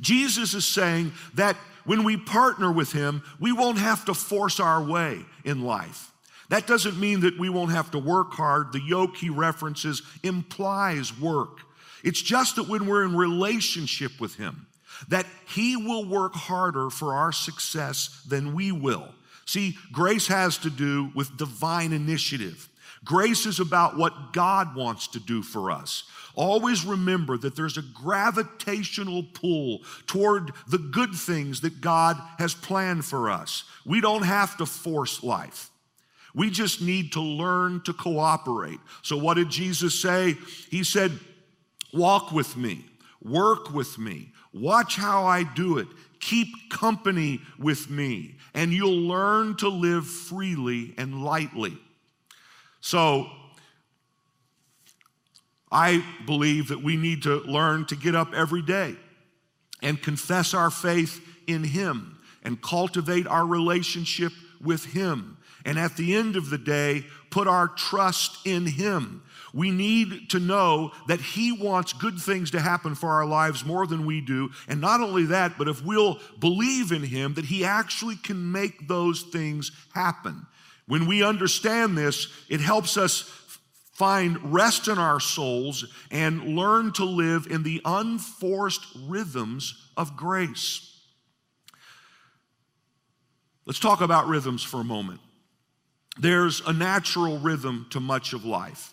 Jesus 0.00 0.54
is 0.54 0.66
saying 0.66 1.12
that 1.34 1.56
when 1.84 2.04
we 2.04 2.16
partner 2.16 2.70
with 2.70 2.92
Him, 2.92 3.22
we 3.38 3.52
won't 3.52 3.78
have 3.78 4.04
to 4.06 4.14
force 4.14 4.60
our 4.60 4.82
way 4.82 5.20
in 5.44 5.62
life. 5.62 6.12
That 6.48 6.66
doesn't 6.66 6.98
mean 6.98 7.20
that 7.20 7.38
we 7.38 7.48
won't 7.48 7.72
have 7.72 7.90
to 7.92 7.98
work 7.98 8.32
hard. 8.32 8.72
The 8.72 8.80
yoke 8.80 9.16
He 9.16 9.30
references 9.30 10.02
implies 10.22 11.18
work. 11.18 11.60
It's 12.04 12.22
just 12.22 12.56
that 12.56 12.68
when 12.68 12.86
we're 12.86 13.04
in 13.04 13.16
relationship 13.16 14.20
with 14.20 14.36
Him, 14.36 14.66
that 15.08 15.26
He 15.46 15.76
will 15.76 16.04
work 16.04 16.34
harder 16.34 16.90
for 16.90 17.14
our 17.14 17.32
success 17.32 18.22
than 18.28 18.54
we 18.54 18.72
will. 18.72 19.08
See, 19.44 19.76
grace 19.92 20.26
has 20.26 20.58
to 20.58 20.70
do 20.70 21.10
with 21.14 21.36
divine 21.36 21.92
initiative. 21.92 22.68
Grace 23.04 23.46
is 23.46 23.60
about 23.60 23.96
what 23.96 24.32
God 24.32 24.74
wants 24.74 25.06
to 25.08 25.20
do 25.20 25.42
for 25.42 25.70
us. 25.70 26.04
Always 26.36 26.84
remember 26.84 27.38
that 27.38 27.56
there's 27.56 27.78
a 27.78 27.82
gravitational 27.82 29.24
pull 29.32 29.80
toward 30.06 30.52
the 30.68 30.78
good 30.78 31.14
things 31.14 31.62
that 31.62 31.80
God 31.80 32.20
has 32.38 32.54
planned 32.54 33.06
for 33.06 33.30
us. 33.30 33.64
We 33.86 34.02
don't 34.02 34.22
have 34.22 34.58
to 34.58 34.66
force 34.66 35.24
life. 35.24 35.70
We 36.34 36.50
just 36.50 36.82
need 36.82 37.12
to 37.12 37.22
learn 37.22 37.80
to 37.84 37.94
cooperate. 37.94 38.80
So, 39.00 39.16
what 39.16 39.34
did 39.34 39.48
Jesus 39.48 39.98
say? 39.98 40.36
He 40.70 40.84
said, 40.84 41.12
Walk 41.94 42.30
with 42.30 42.54
me, 42.58 42.84
work 43.22 43.72
with 43.72 43.98
me, 43.98 44.32
watch 44.52 44.96
how 44.96 45.24
I 45.24 45.44
do 45.44 45.78
it, 45.78 45.88
keep 46.20 46.48
company 46.68 47.40
with 47.58 47.88
me, 47.88 48.36
and 48.52 48.70
you'll 48.70 49.08
learn 49.08 49.56
to 49.56 49.68
live 49.70 50.06
freely 50.06 50.92
and 50.98 51.24
lightly. 51.24 51.78
So, 52.82 53.30
I 55.70 56.04
believe 56.26 56.68
that 56.68 56.82
we 56.82 56.96
need 56.96 57.24
to 57.24 57.40
learn 57.40 57.86
to 57.86 57.96
get 57.96 58.14
up 58.14 58.32
every 58.34 58.62
day 58.62 58.96
and 59.82 60.00
confess 60.00 60.54
our 60.54 60.70
faith 60.70 61.20
in 61.46 61.64
Him 61.64 62.18
and 62.42 62.60
cultivate 62.62 63.26
our 63.26 63.44
relationship 63.44 64.32
with 64.60 64.84
Him. 64.84 65.38
And 65.64 65.78
at 65.78 65.96
the 65.96 66.14
end 66.14 66.36
of 66.36 66.50
the 66.50 66.58
day, 66.58 67.04
put 67.30 67.48
our 67.48 67.68
trust 67.68 68.46
in 68.46 68.66
Him. 68.66 69.22
We 69.52 69.70
need 69.72 70.30
to 70.30 70.38
know 70.38 70.92
that 71.08 71.20
He 71.20 71.50
wants 71.50 71.92
good 71.92 72.18
things 72.18 72.52
to 72.52 72.60
happen 72.60 72.94
for 72.94 73.10
our 73.10 73.26
lives 73.26 73.64
more 73.64 73.86
than 73.86 74.06
we 74.06 74.20
do. 74.20 74.50
And 74.68 74.80
not 74.80 75.00
only 75.00 75.26
that, 75.26 75.58
but 75.58 75.66
if 75.66 75.84
we'll 75.84 76.20
believe 76.38 76.92
in 76.92 77.02
Him, 77.02 77.34
that 77.34 77.46
He 77.46 77.64
actually 77.64 78.16
can 78.16 78.52
make 78.52 78.86
those 78.86 79.22
things 79.22 79.72
happen. 79.92 80.46
When 80.86 81.06
we 81.06 81.24
understand 81.24 81.98
this, 81.98 82.28
it 82.48 82.60
helps 82.60 82.96
us 82.96 83.28
find 83.96 84.52
rest 84.52 84.88
in 84.88 84.98
our 84.98 85.18
souls 85.18 85.86
and 86.10 86.54
learn 86.54 86.92
to 86.92 87.04
live 87.04 87.46
in 87.48 87.62
the 87.62 87.80
unforced 87.86 88.84
rhythms 89.06 89.90
of 89.96 90.14
grace. 90.18 91.00
Let's 93.64 93.80
talk 93.80 94.02
about 94.02 94.28
rhythms 94.28 94.62
for 94.62 94.82
a 94.82 94.84
moment. 94.84 95.20
There's 96.18 96.60
a 96.66 96.74
natural 96.74 97.38
rhythm 97.38 97.86
to 97.90 98.00
much 98.00 98.34
of 98.34 98.44
life. 98.44 98.92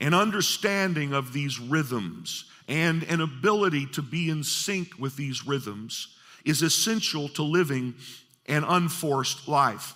An 0.00 0.14
understanding 0.14 1.12
of 1.12 1.32
these 1.32 1.60
rhythms 1.60 2.46
and 2.66 3.04
an 3.04 3.20
ability 3.20 3.86
to 3.92 4.02
be 4.02 4.30
in 4.30 4.42
sync 4.42 4.98
with 4.98 5.16
these 5.16 5.46
rhythms 5.46 6.16
is 6.44 6.60
essential 6.60 7.28
to 7.30 7.44
living 7.44 7.94
an 8.46 8.64
unforced 8.64 9.46
life. 9.46 9.94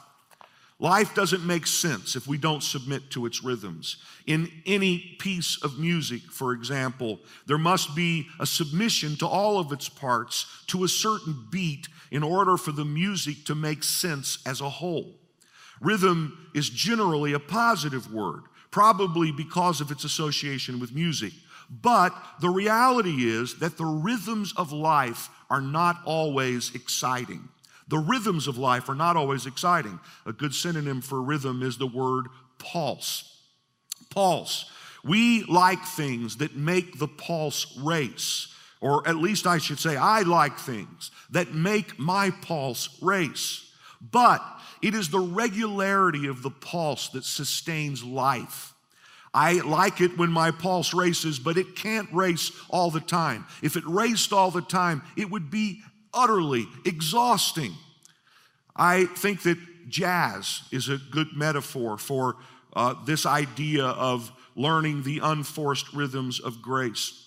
Life 0.80 1.12
doesn't 1.14 1.44
make 1.44 1.66
sense 1.66 2.14
if 2.14 2.28
we 2.28 2.38
don't 2.38 2.62
submit 2.62 3.10
to 3.10 3.26
its 3.26 3.42
rhythms. 3.42 3.96
In 4.26 4.48
any 4.64 5.16
piece 5.18 5.60
of 5.64 5.78
music, 5.78 6.22
for 6.30 6.52
example, 6.52 7.18
there 7.46 7.58
must 7.58 7.96
be 7.96 8.28
a 8.38 8.46
submission 8.46 9.16
to 9.16 9.26
all 9.26 9.58
of 9.58 9.72
its 9.72 9.88
parts 9.88 10.46
to 10.68 10.84
a 10.84 10.88
certain 10.88 11.46
beat 11.50 11.88
in 12.12 12.22
order 12.22 12.56
for 12.56 12.70
the 12.70 12.84
music 12.84 13.44
to 13.46 13.56
make 13.56 13.82
sense 13.82 14.38
as 14.46 14.60
a 14.60 14.70
whole. 14.70 15.16
Rhythm 15.80 16.48
is 16.54 16.70
generally 16.70 17.32
a 17.32 17.40
positive 17.40 18.12
word, 18.12 18.42
probably 18.70 19.32
because 19.32 19.80
of 19.80 19.90
its 19.90 20.04
association 20.04 20.78
with 20.78 20.94
music. 20.94 21.32
But 21.68 22.14
the 22.40 22.50
reality 22.50 23.28
is 23.28 23.58
that 23.58 23.76
the 23.76 23.84
rhythms 23.84 24.54
of 24.56 24.72
life 24.72 25.28
are 25.50 25.60
not 25.60 26.00
always 26.04 26.74
exciting. 26.74 27.48
The 27.88 27.98
rhythms 27.98 28.46
of 28.46 28.58
life 28.58 28.88
are 28.88 28.94
not 28.94 29.16
always 29.16 29.46
exciting. 29.46 29.98
A 30.26 30.32
good 30.32 30.54
synonym 30.54 31.00
for 31.00 31.22
rhythm 31.22 31.62
is 31.62 31.78
the 31.78 31.86
word 31.86 32.26
pulse. 32.58 33.34
Pulse. 34.10 34.70
We 35.04 35.44
like 35.44 35.82
things 35.84 36.36
that 36.36 36.56
make 36.56 36.98
the 36.98 37.08
pulse 37.08 37.78
race, 37.78 38.48
or 38.80 39.06
at 39.08 39.16
least 39.16 39.46
I 39.46 39.58
should 39.58 39.78
say, 39.78 39.96
I 39.96 40.20
like 40.22 40.58
things 40.58 41.10
that 41.30 41.54
make 41.54 41.98
my 41.98 42.30
pulse 42.30 43.00
race. 43.02 43.64
but 44.00 44.42
it 44.80 44.94
is 44.94 45.10
the 45.10 45.18
regularity 45.18 46.28
of 46.28 46.42
the 46.42 46.50
pulse 46.50 47.08
that 47.10 47.24
sustains 47.24 48.04
life. 48.04 48.74
I 49.34 49.54
like 49.54 50.00
it 50.00 50.16
when 50.16 50.30
my 50.30 50.50
pulse 50.50 50.94
races, 50.94 51.38
but 51.38 51.58
it 51.58 51.76
can't 51.76 52.08
race 52.12 52.52
all 52.70 52.90
the 52.90 53.00
time. 53.00 53.44
If 53.62 53.76
it 53.76 53.84
raced 53.86 54.32
all 54.32 54.50
the 54.50 54.62
time, 54.62 55.02
it 55.16 55.30
would 55.30 55.50
be 55.50 55.82
utterly 56.12 56.66
exhausting. 56.84 57.72
I 58.76 59.06
think 59.06 59.42
that 59.42 59.58
jazz 59.88 60.62
is 60.70 60.88
a 60.88 60.98
good 61.10 61.28
metaphor 61.34 61.98
for 61.98 62.36
uh, 62.74 62.94
this 63.04 63.26
idea 63.26 63.84
of 63.84 64.30
learning 64.54 65.02
the 65.02 65.20
unforced 65.22 65.92
rhythms 65.92 66.40
of 66.40 66.62
grace. 66.62 67.26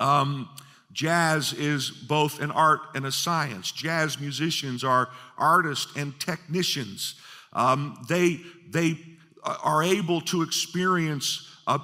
Um, 0.00 0.48
jazz 0.92 1.52
is 1.52 1.90
both 1.90 2.40
an 2.40 2.50
art 2.50 2.80
and 2.94 3.06
a 3.06 3.12
science. 3.12 3.70
Jazz 3.70 4.20
musicians 4.20 4.82
are 4.82 5.08
artists 5.38 5.94
and 5.96 6.18
technicians. 6.18 7.14
Um, 7.52 8.02
they, 8.08 8.40
they 8.70 8.98
are 9.44 9.82
able 9.82 10.20
to 10.22 10.42
experience 10.42 11.48
a, 11.66 11.80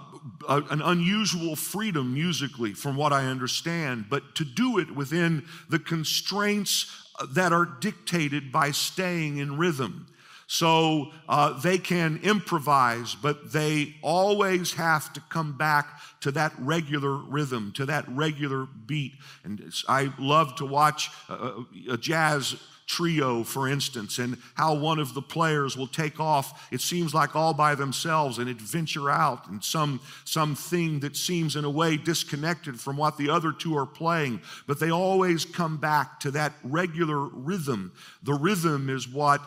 a, 0.48 0.62
an 0.70 0.82
unusual 0.82 1.56
freedom 1.56 2.14
musically, 2.14 2.74
from 2.74 2.96
what 2.96 3.12
I 3.12 3.26
understand, 3.26 4.06
but 4.08 4.34
to 4.34 4.44
do 4.44 4.78
it 4.78 4.94
within 4.94 5.44
the 5.68 5.78
constraints 5.78 6.86
uh, 7.18 7.26
that 7.34 7.52
are 7.52 7.66
dictated 7.80 8.52
by 8.52 8.72
staying 8.72 9.38
in 9.38 9.58
rhythm. 9.58 10.06
So 10.46 11.12
uh, 11.28 11.60
they 11.60 11.78
can 11.78 12.18
improvise, 12.24 13.14
but 13.14 13.52
they 13.52 13.94
always 14.02 14.72
have 14.72 15.12
to 15.12 15.20
come 15.28 15.56
back 15.56 16.00
to 16.22 16.32
that 16.32 16.52
regular 16.58 17.16
rhythm, 17.18 17.70
to 17.76 17.86
that 17.86 18.04
regular 18.08 18.66
beat. 18.86 19.12
And 19.44 19.72
I 19.88 20.12
love 20.18 20.56
to 20.56 20.66
watch 20.66 21.08
a, 21.28 21.62
a 21.92 21.96
jazz 21.96 22.56
trio, 22.90 23.44
for 23.44 23.68
instance, 23.68 24.18
and 24.18 24.36
how 24.54 24.74
one 24.74 24.98
of 24.98 25.14
the 25.14 25.22
players 25.22 25.76
will 25.76 25.86
take 25.86 26.18
off, 26.18 26.68
it 26.72 26.80
seems 26.80 27.14
like 27.14 27.36
all 27.36 27.54
by 27.54 27.72
themselves, 27.76 28.38
and 28.38 28.48
adventure 28.48 29.08
out 29.08 29.46
in 29.46 29.62
some, 29.62 30.00
some 30.24 30.56
thing 30.56 30.98
that 30.98 31.16
seems 31.16 31.54
in 31.54 31.64
a 31.64 31.70
way 31.70 31.96
disconnected 31.96 32.80
from 32.80 32.96
what 32.96 33.16
the 33.16 33.30
other 33.30 33.52
two 33.52 33.76
are 33.76 33.86
playing. 33.86 34.40
But 34.66 34.80
they 34.80 34.90
always 34.90 35.44
come 35.44 35.76
back 35.76 36.18
to 36.20 36.32
that 36.32 36.52
regular 36.64 37.20
rhythm. 37.20 37.92
The 38.24 38.34
rhythm 38.34 38.90
is 38.90 39.06
what 39.06 39.40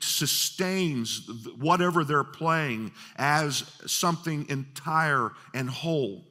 sustains 0.00 1.30
whatever 1.58 2.02
they're 2.02 2.24
playing 2.24 2.90
as 3.14 3.70
something 3.86 4.44
entire 4.48 5.30
and 5.54 5.70
whole. 5.70 6.24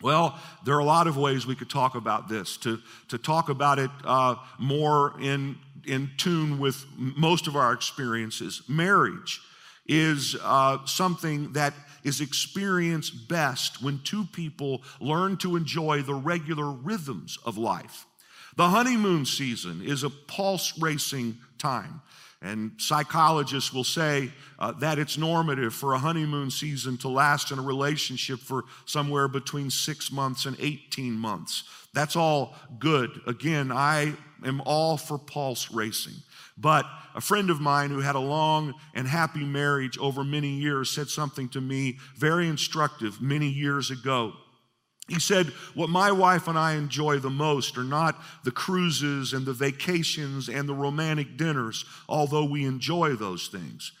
Well, 0.00 0.38
there 0.64 0.74
are 0.74 0.80
a 0.80 0.84
lot 0.84 1.08
of 1.08 1.16
ways 1.16 1.46
we 1.46 1.56
could 1.56 1.70
talk 1.70 1.94
about 1.96 2.28
this. 2.28 2.56
To, 2.58 2.78
to 3.08 3.18
talk 3.18 3.48
about 3.48 3.78
it 3.78 3.90
uh, 4.04 4.36
more 4.58 5.14
in, 5.20 5.56
in 5.86 6.10
tune 6.16 6.58
with 6.58 6.84
most 6.96 7.48
of 7.48 7.56
our 7.56 7.72
experiences, 7.72 8.62
marriage 8.68 9.40
is 9.86 10.36
uh, 10.42 10.84
something 10.84 11.52
that 11.54 11.74
is 12.04 12.20
experienced 12.20 13.28
best 13.28 13.82
when 13.82 14.00
two 14.04 14.24
people 14.26 14.82
learn 15.00 15.36
to 15.38 15.56
enjoy 15.56 16.02
the 16.02 16.14
regular 16.14 16.70
rhythms 16.70 17.38
of 17.44 17.58
life. 17.58 18.06
The 18.56 18.68
honeymoon 18.68 19.24
season 19.24 19.82
is 19.82 20.04
a 20.04 20.10
pulse 20.10 20.78
racing 20.78 21.38
time. 21.58 22.02
And 22.40 22.72
psychologists 22.76 23.72
will 23.72 23.84
say 23.84 24.30
uh, 24.60 24.72
that 24.72 24.98
it's 24.98 25.18
normative 25.18 25.74
for 25.74 25.94
a 25.94 25.98
honeymoon 25.98 26.50
season 26.50 26.96
to 26.98 27.08
last 27.08 27.50
in 27.50 27.58
a 27.58 27.62
relationship 27.62 28.38
for 28.38 28.64
somewhere 28.86 29.26
between 29.26 29.70
six 29.70 30.12
months 30.12 30.46
and 30.46 30.56
18 30.60 31.12
months. 31.12 31.64
That's 31.94 32.14
all 32.14 32.54
good. 32.78 33.10
Again, 33.26 33.72
I 33.72 34.14
am 34.44 34.62
all 34.64 34.96
for 34.96 35.18
pulse 35.18 35.70
racing. 35.72 36.14
But 36.56 36.86
a 37.14 37.20
friend 37.20 37.50
of 37.50 37.60
mine 37.60 37.90
who 37.90 38.00
had 38.00 38.14
a 38.14 38.20
long 38.20 38.74
and 38.94 39.06
happy 39.06 39.44
marriage 39.44 39.98
over 39.98 40.22
many 40.22 40.50
years 40.50 40.90
said 40.90 41.08
something 41.08 41.48
to 41.50 41.60
me 41.60 41.98
very 42.16 42.48
instructive 42.48 43.20
many 43.20 43.48
years 43.48 43.90
ago. 43.90 44.32
He 45.08 45.18
said, 45.18 45.46
What 45.74 45.88
my 45.88 46.12
wife 46.12 46.48
and 46.48 46.58
I 46.58 46.74
enjoy 46.74 47.18
the 47.18 47.30
most 47.30 47.78
are 47.78 47.84
not 47.84 48.22
the 48.44 48.50
cruises 48.50 49.32
and 49.32 49.46
the 49.46 49.54
vacations 49.54 50.48
and 50.48 50.68
the 50.68 50.74
romantic 50.74 51.36
dinners, 51.36 51.84
although 52.08 52.44
we 52.44 52.64
enjoy 52.64 53.14
those 53.14 53.48
things. 53.48 53.92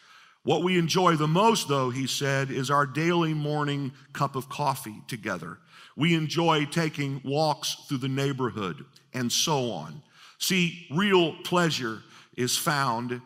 What 0.44 0.62
we 0.62 0.78
enjoy 0.78 1.16
the 1.16 1.26
most, 1.28 1.68
though, 1.68 1.90
he 1.90 2.06
said, 2.06 2.50
is 2.50 2.70
our 2.70 2.86
daily 2.86 3.34
morning 3.34 3.92
cup 4.12 4.36
of 4.36 4.48
coffee 4.48 5.02
together. 5.08 5.58
We 5.96 6.14
enjoy 6.14 6.66
taking 6.66 7.20
walks 7.24 7.74
through 7.88 7.98
the 7.98 8.08
neighborhood 8.08 8.84
and 9.12 9.32
so 9.32 9.70
on. 9.70 10.02
See, 10.38 10.86
real 10.90 11.34
pleasure 11.42 12.02
is 12.36 12.56
found 12.56 13.20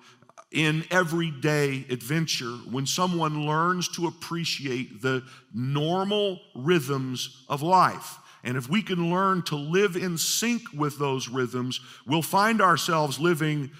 in 0.53 0.85
everyday 0.91 1.85
adventure 1.91 2.53
when 2.71 2.87
someone 2.87 3.47
learns 3.47 3.89
to 3.89 4.07
appreciate 4.07 5.03
the 5.03 5.25
normal 5.55 6.41
rhythms 6.55 7.45
of 7.49 7.63
life. 7.63 8.19
And 8.45 8.57
if 8.57 8.69
we 8.69 8.83
can 8.83 9.11
learn 9.11 9.43
to 9.45 9.57
live 9.57 9.97
in 9.97 10.19
sync 10.19 10.63
with 10.75 10.99
those 10.99 11.29
rhythms, 11.29 11.81
we'll 12.07 12.23
find 12.23 12.61
ourselves 12.61 13.19
living 13.19 13.71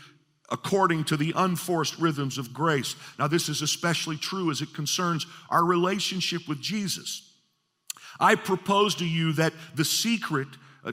according 0.51 1.05
to 1.05 1.17
the 1.17 1.33
unforced 1.35 1.99
rhythms 1.99 2.39
of 2.39 2.53
grace. 2.53 2.95
Now, 3.19 3.27
this 3.27 3.49
is 3.49 3.63
especially 3.63 4.17
true 4.17 4.51
as 4.51 4.61
it 4.61 4.75
concerns 4.75 5.27
our 5.51 5.65
relationship 5.65 6.47
with 6.47 6.61
Jesus. 6.61 7.29
I 8.21 8.35
propose 8.35 8.95
to 8.97 9.07
you 9.07 9.33
that 9.33 9.55
the 9.75 9.85
secret 9.85 10.49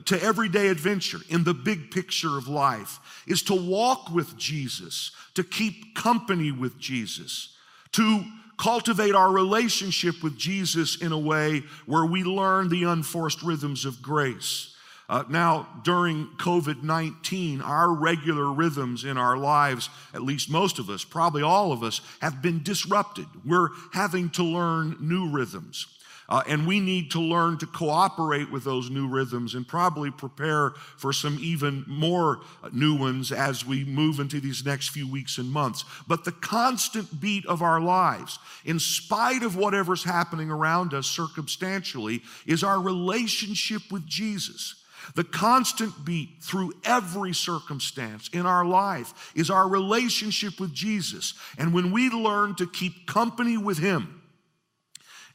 to 0.06 0.22
everyday 0.22 0.68
adventure 0.68 1.20
in 1.30 1.44
the 1.44 1.54
big 1.54 1.90
picture 1.90 2.38
of 2.38 2.48
life 2.48 3.00
is 3.28 3.42
to 3.44 3.56
walk 3.56 4.12
with 4.12 4.38
Jesus, 4.38 5.12
to 5.34 5.44
keep 5.44 5.96
company 5.96 6.52
with 6.52 6.78
Jesus, 6.78 7.56
to 7.94 8.24
cultivate 8.58 9.16
our 9.16 9.32
relationship 9.32 10.22
with 10.22 10.38
Jesus 10.38 11.02
in 11.02 11.12
a 11.12 11.18
way 11.18 11.64
where 11.86 12.06
we 12.06 12.24
learn 12.24 12.70
the 12.70 12.84
unforced 12.84 13.42
rhythms 13.42 13.86
of 13.86 14.02
grace. 14.02 14.76
Uh, 15.08 15.24
now, 15.28 15.68
during 15.84 16.28
COVID 16.38 16.84
19, 16.84 17.62
our 17.62 17.92
regular 17.92 18.52
rhythms 18.52 19.06
in 19.06 19.18
our 19.18 19.38
lives, 19.38 19.90
at 20.14 20.22
least 20.22 20.52
most 20.52 20.78
of 20.78 20.88
us, 20.92 21.04
probably 21.04 21.42
all 21.42 21.72
of 21.72 21.82
us, 21.82 22.02
have 22.22 22.44
been 22.44 22.62
disrupted. 22.62 23.26
We're 23.44 23.70
having 23.92 24.30
to 24.32 24.44
learn 24.44 24.98
new 25.00 25.32
rhythms. 25.32 25.88
Uh, 26.30 26.44
and 26.48 26.68
we 26.68 26.80
need 26.80 27.10
to 27.10 27.20
learn 27.20 27.58
to 27.58 27.66
cooperate 27.66 28.52
with 28.52 28.64
those 28.64 28.92
new 28.92 29.08
rhythms 29.08 29.56
and 29.56 29.68
probably 29.68 30.12
prepare 30.12 30.70
for 30.96 31.12
some 31.12 31.38
even 31.42 31.84
more 31.88 32.40
new 32.72 32.96
ones 32.96 33.32
as 33.32 33.66
we 33.66 33.84
move 33.84 34.20
into 34.20 34.40
these 34.40 34.64
next 34.64 34.90
few 34.90 35.12
weeks 35.12 35.40
and 35.40 35.52
months. 35.52 35.84
But 36.08 36.24
the 36.26 36.32
constant 36.32 37.20
beat 37.20 37.48
of 37.48 37.64
our 37.64 37.82
lives, 37.82 38.38
in 38.64 38.78
spite 38.78 39.42
of 39.42 39.56
whatever's 39.56 40.04
happening 40.04 40.52
around 40.52 40.94
us 40.94 41.08
circumstantially, 41.08 42.22
is 42.46 42.64
our 42.64 42.80
relationship 42.80 43.82
with 43.92 44.06
Jesus. 44.06 44.76
The 45.16 45.24
constant 45.24 46.06
beat 46.06 46.30
through 46.42 46.74
every 46.84 47.34
circumstance 47.34 48.30
in 48.32 48.46
our 48.46 48.66
life 48.66 49.32
is 49.34 49.50
our 49.50 49.68
relationship 49.68 50.60
with 50.60 50.74
Jesus. 50.74 51.34
And 51.58 51.74
when 51.74 51.92
we 51.92 52.12
learn 52.12 52.54
to 52.56 52.68
keep 52.68 53.08
company 53.08 53.58
with 53.58 53.80
Him 53.80 54.22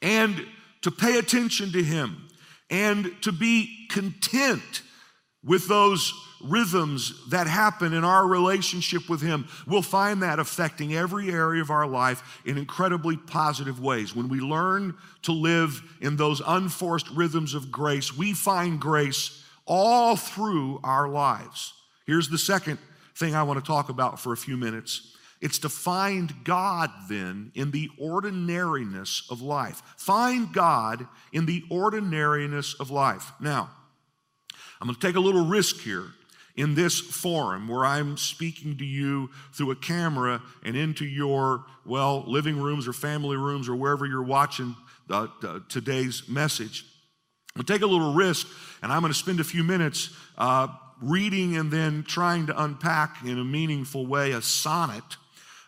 and 0.01 0.47
to 0.85 0.91
pay 0.91 1.19
attention 1.19 1.73
to 1.73 1.83
Him 1.83 2.29
and 2.69 3.11
to 3.23 3.33
be 3.33 3.87
content 3.89 4.83
with 5.43 5.67
those 5.67 6.13
rhythms 6.43 7.27
that 7.31 7.47
happen 7.47 7.95
in 7.95 8.05
our 8.05 8.27
relationship 8.27 9.09
with 9.09 9.23
Him, 9.23 9.49
we'll 9.67 9.81
find 9.81 10.23
that 10.23 10.39
affecting 10.39 10.95
every 10.95 11.31
area 11.31 11.63
of 11.63 11.71
our 11.71 11.87
life 11.87 12.43
in 12.45 12.59
incredibly 12.59 13.17
positive 13.17 13.81
ways. 13.81 14.15
When 14.15 14.29
we 14.29 14.41
learn 14.41 14.95
to 15.23 15.33
live 15.33 15.81
in 16.03 16.17
those 16.17 16.43
unforced 16.47 17.09
rhythms 17.11 17.55
of 17.55 17.73
grace, 17.73 18.15
we 18.15 18.35
find 18.35 18.79
grace 18.79 19.43
all 19.67 20.17
through 20.17 20.81
our 20.85 21.09
lives. 21.09 21.73
Here's 22.07 22.29
the 22.29 22.37
second 22.37 22.79
thing 23.17 23.35
I 23.35 23.43
want 23.45 23.59
to 23.59 23.67
talk 23.67 23.89
about 23.89 24.21
for 24.21 24.35
a 24.35 24.37
few 24.37 24.59
minutes 24.59 25.14
it's 25.45 25.59
to 25.59 25.69
find 25.69 26.33
God 26.43 26.91
then 27.07 27.53
in 27.55 27.71
the 27.71 27.91
ordinariness 27.99 29.25
of 29.31 29.43
life. 29.43 29.83
Find 29.99 30.51
God 30.55 31.07
in 31.35 31.45
the 31.45 31.63
ordinariness 31.69 32.73
of 32.81 32.91
life. 32.91 33.31
Now, 33.39 33.69
I'm 34.81 34.87
going 34.87 34.95
to 34.95 35.07
take 35.07 35.17
a 35.17 35.21
little 35.21 35.45
risk 35.45 35.81
here 35.81 36.07
in 36.57 36.75
this 36.75 36.99
forum 36.99 37.69
where 37.69 37.85
I'm 37.85 38.17
speaking 38.17 38.79
to 38.79 38.87
you 38.87 39.29
through 39.53 39.73
a 39.73 39.77
camera 39.77 40.41
and 40.63 40.79
into 40.79 41.05
your, 41.05 41.67
well, 41.85 42.25
living 42.27 42.59
rooms 42.59 42.89
or 42.89 42.95
family 42.95 43.37
rooms 43.37 43.69
or 43.69 43.77
wherever 43.77 44.07
you're 44.07 44.23
watching 44.23 44.75
today's 45.69 46.27
message. 46.27 46.87
I'm 47.55 47.61
going 47.61 47.67
to 47.67 47.73
take 47.75 47.83
a 47.83 47.87
little 47.87 48.15
risk 48.15 48.47
and 48.83 48.91
I'm 48.91 49.03
going 49.03 49.13
to 49.13 49.19
spend 49.19 49.41
a 49.41 49.45
few 49.45 49.63
minutes 49.63 50.09
uh, 50.39 50.69
reading 51.03 51.59
and 51.59 51.71
then 51.71 52.03
trying 52.03 52.47
to 52.47 52.63
unpack 52.63 53.19
in 53.27 53.39
a 53.39 53.45
meaningful 53.45 54.07
way 54.07 54.33
a 54.33 54.41
sonnet 54.41 55.05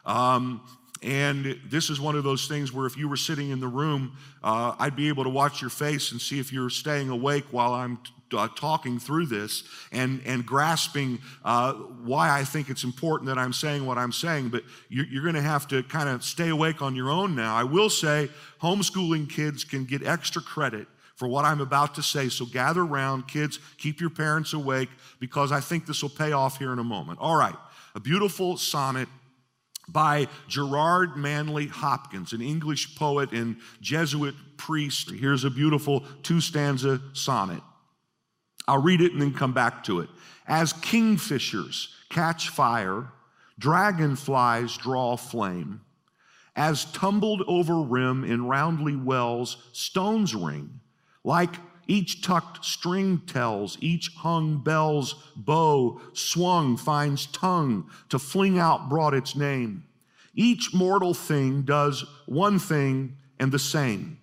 um, 0.06 0.62
and 1.02 1.60
this 1.68 1.90
is 1.90 2.00
one 2.00 2.16
of 2.16 2.24
those 2.24 2.48
things 2.48 2.72
where 2.72 2.86
if 2.86 2.96
you 2.96 3.08
were 3.08 3.16
sitting 3.16 3.50
in 3.50 3.60
the 3.60 3.68
room, 3.68 4.16
uh, 4.42 4.74
I'd 4.78 4.96
be 4.96 5.08
able 5.08 5.24
to 5.24 5.30
watch 5.30 5.60
your 5.60 5.70
face 5.70 6.12
and 6.12 6.20
see 6.20 6.40
if 6.40 6.52
you're 6.52 6.70
staying 6.70 7.10
awake 7.10 7.44
while 7.50 7.74
I'm 7.74 7.98
t- 7.98 8.36
uh, 8.36 8.48
talking 8.56 8.98
through 8.98 9.26
this 9.26 9.62
and, 9.92 10.22
and 10.24 10.44
grasping 10.44 11.18
uh, 11.44 11.74
why 11.74 12.30
I 12.30 12.44
think 12.44 12.70
it's 12.70 12.82
important 12.82 13.28
that 13.28 13.38
I'm 13.38 13.52
saying 13.52 13.84
what 13.84 13.98
I'm 13.98 14.12
saying, 14.12 14.48
but 14.48 14.64
you're, 14.88 15.06
you're 15.06 15.22
going 15.22 15.34
to 15.34 15.42
have 15.42 15.68
to 15.68 15.82
kind 15.84 16.08
of 16.08 16.24
stay 16.24 16.48
awake 16.48 16.80
on 16.80 16.96
your 16.96 17.10
own 17.10 17.34
now. 17.34 17.54
I 17.54 17.64
will 17.64 17.90
say 17.90 18.30
homeschooling 18.62 19.30
kids 19.30 19.64
can 19.64 19.84
get 19.84 20.04
extra 20.04 20.40
credit 20.40 20.88
for 21.14 21.28
what 21.28 21.44
I'm 21.44 21.60
about 21.60 21.94
to 21.96 22.02
say. 22.02 22.28
So 22.28 22.46
gather 22.46 22.82
around, 22.82 23.28
kids, 23.28 23.58
keep 23.78 24.00
your 24.00 24.10
parents 24.10 24.54
awake 24.54 24.88
because 25.20 25.52
I 25.52 25.60
think 25.60 25.86
this 25.86 26.02
will 26.02 26.10
pay 26.10 26.32
off 26.32 26.58
here 26.58 26.72
in 26.72 26.78
a 26.78 26.84
moment. 26.84 27.18
All 27.20 27.36
right, 27.36 27.54
a 27.94 28.00
beautiful 28.00 28.56
sonnet 28.56 29.08
by 29.88 30.28
Gerard 30.48 31.16
Manley 31.16 31.66
Hopkins, 31.66 32.32
an 32.32 32.40
English 32.40 32.96
poet 32.96 33.32
and 33.32 33.56
Jesuit 33.80 34.34
priest. 34.56 35.10
Here's 35.10 35.44
a 35.44 35.50
beautiful 35.50 36.04
two 36.22 36.40
stanza 36.40 37.00
sonnet. 37.12 37.62
I'll 38.68 38.82
read 38.82 39.00
it 39.00 39.12
and 39.12 39.22
then 39.22 39.32
come 39.32 39.52
back 39.52 39.84
to 39.84 40.00
it. 40.00 40.08
As 40.48 40.72
kingfishers 40.72 41.88
catch 42.10 42.48
fire, 42.48 43.08
dragonflies 43.58 44.76
draw 44.76 45.16
flame, 45.16 45.80
as 46.54 46.84
tumbled 46.86 47.42
over 47.46 47.80
rim 47.80 48.24
in 48.24 48.46
roundly 48.46 48.96
wells, 48.96 49.56
stones 49.72 50.34
ring, 50.34 50.80
like 51.24 51.54
each 51.86 52.22
tucked 52.22 52.64
string 52.64 53.22
tells, 53.26 53.78
each 53.80 54.10
hung 54.16 54.58
bell's 54.58 55.14
bow 55.36 56.00
swung 56.12 56.76
finds 56.76 57.26
tongue 57.26 57.88
to 58.08 58.18
fling 58.18 58.58
out 58.58 58.88
broad 58.88 59.14
its 59.14 59.36
name. 59.36 59.84
Each 60.34 60.74
mortal 60.74 61.14
thing 61.14 61.62
does 61.62 62.04
one 62.26 62.58
thing 62.58 63.16
and 63.38 63.52
the 63.52 63.58
same 63.58 64.18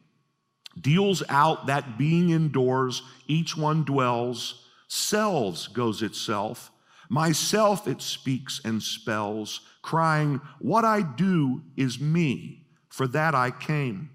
deals 0.80 1.24
out 1.30 1.68
that 1.68 1.98
being 1.98 2.32
indoors, 2.32 3.04
each 3.28 3.56
one 3.56 3.84
dwells, 3.84 4.66
selves 4.88 5.68
goes 5.68 6.02
itself, 6.02 6.72
myself 7.10 7.88
it 7.88 8.02
speaks 8.02 8.60
and 8.64 8.82
spells, 8.82 9.62
crying, 9.82 10.42
What 10.60 10.86
I 10.86 11.02
do 11.02 11.62
is 11.78 12.00
me, 12.00 12.66
for 12.90 13.08
that 13.08 13.36
I 13.36 13.52
came. 13.52 14.10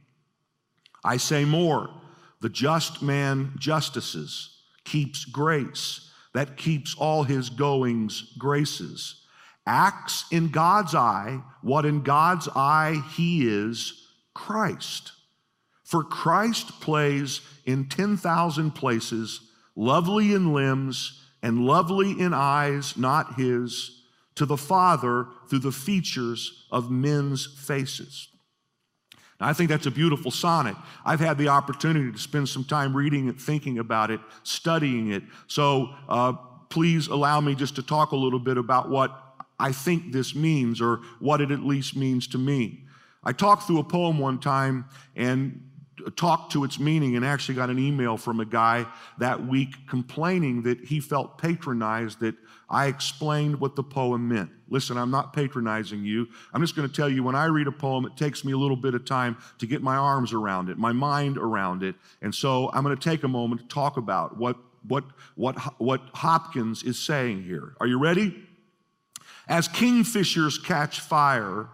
I 1.04 1.16
say 1.16 1.44
more, 1.44 1.90
the 2.40 2.48
just 2.48 3.02
man 3.02 3.54
justices, 3.58 4.62
keeps 4.84 5.24
grace, 5.24 6.10
that 6.34 6.56
keeps 6.56 6.94
all 6.94 7.24
his 7.24 7.50
goings 7.50 8.34
graces, 8.38 9.24
acts 9.66 10.24
in 10.30 10.48
God's 10.48 10.94
eye 10.94 11.42
what 11.62 11.84
in 11.84 12.02
God's 12.02 12.48
eye 12.54 13.02
he 13.16 13.46
is 13.46 14.06
Christ. 14.34 15.12
For 15.84 16.04
Christ 16.04 16.80
plays 16.80 17.40
in 17.64 17.88
10,000 17.88 18.72
places, 18.72 19.40
lovely 19.74 20.34
in 20.34 20.52
limbs 20.52 21.24
and 21.42 21.64
lovely 21.64 22.10
in 22.10 22.34
eyes, 22.34 22.96
not 22.96 23.34
his, 23.34 24.02
to 24.34 24.46
the 24.46 24.56
Father 24.56 25.26
through 25.48 25.60
the 25.60 25.72
features 25.72 26.66
of 26.70 26.90
men's 26.90 27.46
faces. 27.46 28.28
I 29.40 29.52
think 29.52 29.70
that's 29.70 29.86
a 29.86 29.90
beautiful 29.90 30.30
sonnet. 30.30 30.76
I've 31.04 31.20
had 31.20 31.38
the 31.38 31.48
opportunity 31.48 32.10
to 32.10 32.18
spend 32.18 32.48
some 32.48 32.64
time 32.64 32.96
reading 32.96 33.28
it, 33.28 33.40
thinking 33.40 33.78
about 33.78 34.10
it, 34.10 34.20
studying 34.42 35.12
it. 35.12 35.22
So 35.46 35.90
uh, 36.08 36.32
please 36.70 37.06
allow 37.06 37.40
me 37.40 37.54
just 37.54 37.76
to 37.76 37.82
talk 37.82 38.10
a 38.10 38.16
little 38.16 38.40
bit 38.40 38.58
about 38.58 38.88
what 38.88 39.16
I 39.60 39.72
think 39.72 40.12
this 40.12 40.34
means 40.34 40.80
or 40.80 41.00
what 41.20 41.40
it 41.40 41.50
at 41.50 41.60
least 41.60 41.96
means 41.96 42.26
to 42.28 42.38
me. 42.38 42.84
I 43.22 43.32
talked 43.32 43.64
through 43.64 43.78
a 43.78 43.84
poem 43.84 44.18
one 44.18 44.38
time 44.38 44.86
and 45.14 45.64
talked 46.16 46.52
to 46.52 46.64
its 46.64 46.78
meaning 46.78 47.16
and 47.16 47.24
actually 47.24 47.54
got 47.54 47.70
an 47.70 47.78
email 47.78 48.16
from 48.16 48.40
a 48.40 48.44
guy 48.44 48.86
that 49.18 49.46
week 49.46 49.74
complaining 49.88 50.62
that 50.62 50.80
he 50.84 51.00
felt 51.00 51.38
patronized 51.38 52.20
that 52.20 52.34
I 52.70 52.86
explained 52.86 53.60
what 53.60 53.76
the 53.76 53.82
poem 53.82 54.28
meant. 54.28 54.50
Listen, 54.68 54.98
I'm 54.98 55.10
not 55.10 55.32
patronizing 55.32 56.04
you. 56.04 56.28
I'm 56.52 56.60
just 56.60 56.76
going 56.76 56.86
to 56.86 56.94
tell 56.94 57.08
you 57.08 57.22
when 57.22 57.34
I 57.34 57.46
read 57.46 57.66
a 57.66 57.72
poem, 57.72 58.04
it 58.04 58.16
takes 58.16 58.44
me 58.44 58.52
a 58.52 58.58
little 58.58 58.76
bit 58.76 58.94
of 58.94 59.06
time 59.06 59.38
to 59.58 59.66
get 59.66 59.82
my 59.82 59.96
arms 59.96 60.34
around 60.34 60.68
it, 60.68 60.76
my 60.76 60.92
mind 60.92 61.38
around 61.38 61.82
it. 61.82 61.94
And 62.20 62.34
so 62.34 62.70
I'm 62.72 62.84
going 62.84 62.96
to 62.96 63.02
take 63.02 63.22
a 63.22 63.28
moment 63.28 63.62
to 63.62 63.66
talk 63.68 63.96
about 63.96 64.36
what, 64.36 64.58
what, 64.86 65.04
what, 65.34 65.56
what 65.80 66.02
Hopkins 66.12 66.82
is 66.82 66.98
saying 66.98 67.44
here. 67.44 67.74
Are 67.80 67.86
you 67.86 67.98
ready? 67.98 68.34
As 69.48 69.66
kingfishers 69.66 70.62
catch 70.62 71.00
fire, 71.00 71.68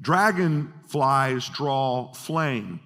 dragonflies 0.00 1.48
draw 1.50 2.12
flame. 2.12 2.80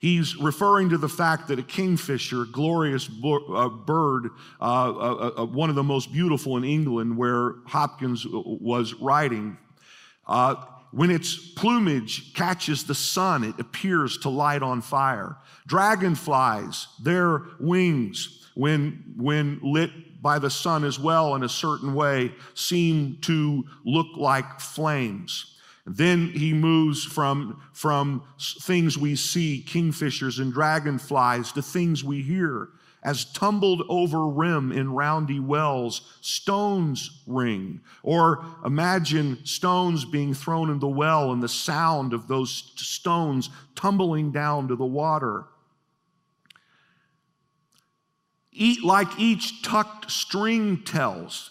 He's 0.00 0.34
referring 0.36 0.88
to 0.90 0.98
the 0.98 1.10
fact 1.10 1.48
that 1.48 1.58
a 1.58 1.62
kingfisher, 1.62 2.42
a 2.42 2.46
glorious 2.46 3.06
uh, 3.06 3.68
bird, 3.68 4.30
uh, 4.58 4.64
uh, 4.64 5.32
uh, 5.36 5.44
one 5.44 5.68
of 5.68 5.76
the 5.76 5.82
most 5.82 6.10
beautiful 6.10 6.56
in 6.56 6.64
England, 6.64 7.18
where 7.18 7.56
Hopkins 7.66 8.26
was 8.26 8.94
writing, 8.94 9.58
uh, 10.26 10.54
when 10.90 11.10
its 11.10 11.36
plumage 11.36 12.32
catches 12.32 12.84
the 12.84 12.94
sun, 12.94 13.44
it 13.44 13.60
appears 13.60 14.16
to 14.18 14.30
light 14.30 14.62
on 14.62 14.80
fire. 14.80 15.36
Dragonflies, 15.66 16.88
their 17.02 17.42
wings, 17.60 18.48
when, 18.54 19.04
when 19.16 19.60
lit 19.62 19.90
by 20.22 20.38
the 20.38 20.50
sun 20.50 20.82
as 20.84 20.98
well 20.98 21.34
in 21.34 21.42
a 21.42 21.48
certain 21.48 21.94
way, 21.94 22.32
seem 22.54 23.18
to 23.22 23.64
look 23.84 24.16
like 24.16 24.60
flames. 24.60 25.49
Then 25.86 26.28
he 26.28 26.52
moves 26.52 27.04
from, 27.04 27.60
from 27.72 28.22
things 28.38 28.98
we 28.98 29.16
see, 29.16 29.64
kingfishers 29.66 30.38
and 30.38 30.52
dragonflies, 30.52 31.52
to 31.52 31.62
things 31.62 32.04
we 32.04 32.22
hear. 32.22 32.68
As 33.02 33.24
tumbled 33.24 33.82
over 33.88 34.28
rim 34.28 34.72
in 34.72 34.92
roundy 34.92 35.40
wells, 35.40 36.02
stones 36.20 37.22
ring. 37.26 37.80
Or 38.02 38.44
imagine 38.64 39.44
stones 39.46 40.04
being 40.04 40.34
thrown 40.34 40.68
in 40.68 40.80
the 40.80 40.88
well 40.88 41.32
and 41.32 41.42
the 41.42 41.48
sound 41.48 42.12
of 42.12 42.28
those 42.28 42.72
stones 42.76 43.48
tumbling 43.74 44.32
down 44.32 44.68
to 44.68 44.76
the 44.76 44.84
water. 44.84 45.46
Eat 48.52 48.84
like 48.84 49.18
each 49.18 49.62
tucked 49.62 50.10
string 50.10 50.82
tells, 50.82 51.50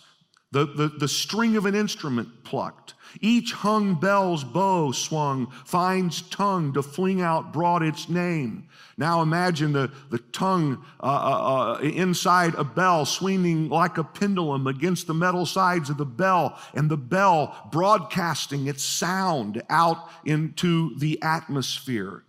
the, 0.52 0.66
the, 0.66 0.88
the 0.88 1.08
string 1.08 1.56
of 1.56 1.66
an 1.66 1.74
instrument 1.74 2.44
plucked. 2.44 2.94
Each 3.22 3.52
hung 3.52 3.96
bell's 3.96 4.44
bow 4.44 4.92
swung, 4.92 5.48
finds 5.66 6.22
tongue 6.22 6.74
to 6.74 6.84
fling 6.84 7.22
out 7.22 7.54
broad 7.54 7.84
its 7.84 8.10
name. 8.10 8.68
Now 8.98 9.22
imagine 9.22 9.72
the, 9.72 9.92
the 10.10 10.20
tongue 10.20 10.84
uh, 11.02 11.06
uh, 11.06 11.74
uh, 11.74 11.80
inside 11.80 12.56
a 12.56 12.64
bell 12.64 13.06
swinging 13.06 13.70
like 13.70 13.98
a 13.98 14.04
pendulum 14.04 14.68
against 14.68 15.08
the 15.08 15.14
metal 15.14 15.46
sides 15.46 15.90
of 15.90 15.98
the 15.98 16.06
bell, 16.06 16.60
and 16.74 16.90
the 16.90 16.98
bell 16.98 17.70
broadcasting 17.72 18.68
its 18.68 18.84
sound 18.84 19.62
out 19.70 20.10
into 20.26 20.98
the 21.00 21.22
atmosphere. 21.22 22.24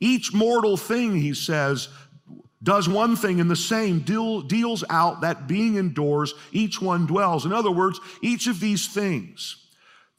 Each 0.00 0.32
mortal 0.32 0.76
thing, 0.76 1.16
he 1.16 1.34
says, 1.34 1.88
does 2.62 2.88
one 2.88 3.16
thing 3.16 3.40
and 3.40 3.50
the 3.50 3.56
same, 3.56 4.00
deal, 4.00 4.40
deals 4.40 4.84
out 4.88 5.22
that 5.22 5.48
being 5.48 5.76
indoors, 5.76 6.34
each 6.52 6.80
one 6.80 7.06
dwells. 7.06 7.44
In 7.44 7.52
other 7.52 7.72
words, 7.72 7.98
each 8.20 8.46
of 8.46 8.60
these 8.60 8.86
things 8.86 9.61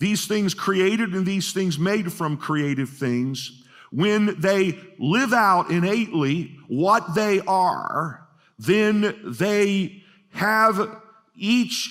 these 0.03 0.27
things 0.27 0.53
created 0.53 1.13
and 1.13 1.25
these 1.25 1.53
things 1.53 1.79
made 1.79 2.11
from 2.11 2.35
creative 2.35 2.89
things, 2.89 3.63
when 3.89 4.37
they 4.37 4.77
live 4.99 5.31
out 5.31 5.71
innately 5.71 6.57
what 6.67 7.15
they 7.15 7.39
are, 7.47 8.27
then 8.59 9.17
they 9.23 10.03
have 10.31 11.01
each 11.37 11.89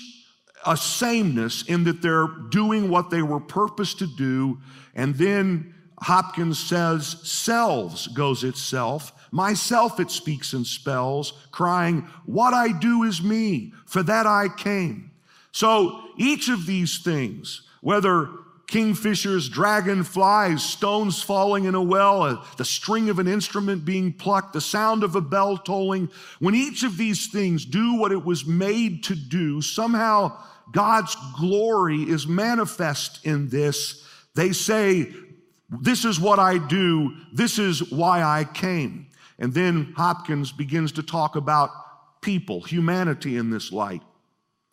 a 0.66 0.76
sameness 0.76 1.62
in 1.62 1.84
that 1.84 2.02
they're 2.02 2.26
doing 2.50 2.90
what 2.90 3.08
they 3.08 3.22
were 3.22 3.40
purposed 3.40 3.98
to 4.00 4.06
do. 4.06 4.60
And 4.94 5.14
then 5.14 5.74
Hopkins 5.98 6.58
says, 6.58 7.16
selves 7.22 8.08
goes 8.08 8.44
itself. 8.44 9.10
Myself 9.30 9.98
it 9.98 10.10
speaks 10.10 10.52
and 10.52 10.66
spells, 10.66 11.32
crying, 11.50 12.06
What 12.26 12.52
I 12.52 12.72
do 12.78 13.04
is 13.04 13.22
me, 13.22 13.72
for 13.86 14.02
that 14.02 14.26
I 14.26 14.48
came. 14.54 15.12
So 15.50 15.98
each 16.18 16.50
of 16.50 16.66
these 16.66 16.98
things, 16.98 17.62
whether 17.82 18.30
kingfishers, 18.68 19.50
dragonflies, 19.50 20.62
stones 20.62 21.22
falling 21.22 21.66
in 21.66 21.74
a 21.74 21.82
well, 21.82 22.22
uh, 22.22 22.42
the 22.56 22.64
string 22.64 23.10
of 23.10 23.18
an 23.18 23.28
instrument 23.28 23.84
being 23.84 24.14
plucked, 24.14 24.54
the 24.54 24.60
sound 24.62 25.04
of 25.04 25.14
a 25.14 25.20
bell 25.20 25.58
tolling, 25.58 26.08
when 26.38 26.54
each 26.54 26.82
of 26.82 26.96
these 26.96 27.26
things 27.26 27.66
do 27.66 27.96
what 27.96 28.12
it 28.12 28.24
was 28.24 28.46
made 28.46 29.04
to 29.04 29.14
do, 29.14 29.60
somehow 29.60 30.34
God's 30.72 31.14
glory 31.38 32.02
is 32.02 32.26
manifest 32.26 33.26
in 33.26 33.50
this. 33.50 34.08
They 34.34 34.52
say, 34.52 35.12
This 35.68 36.06
is 36.06 36.18
what 36.18 36.38
I 36.38 36.56
do, 36.56 37.14
this 37.34 37.58
is 37.58 37.90
why 37.92 38.22
I 38.22 38.44
came. 38.44 39.08
And 39.38 39.52
then 39.52 39.92
Hopkins 39.96 40.50
begins 40.50 40.92
to 40.92 41.02
talk 41.02 41.36
about 41.36 41.70
people, 42.22 42.62
humanity 42.62 43.36
in 43.36 43.50
this 43.50 43.70
light. 43.70 44.02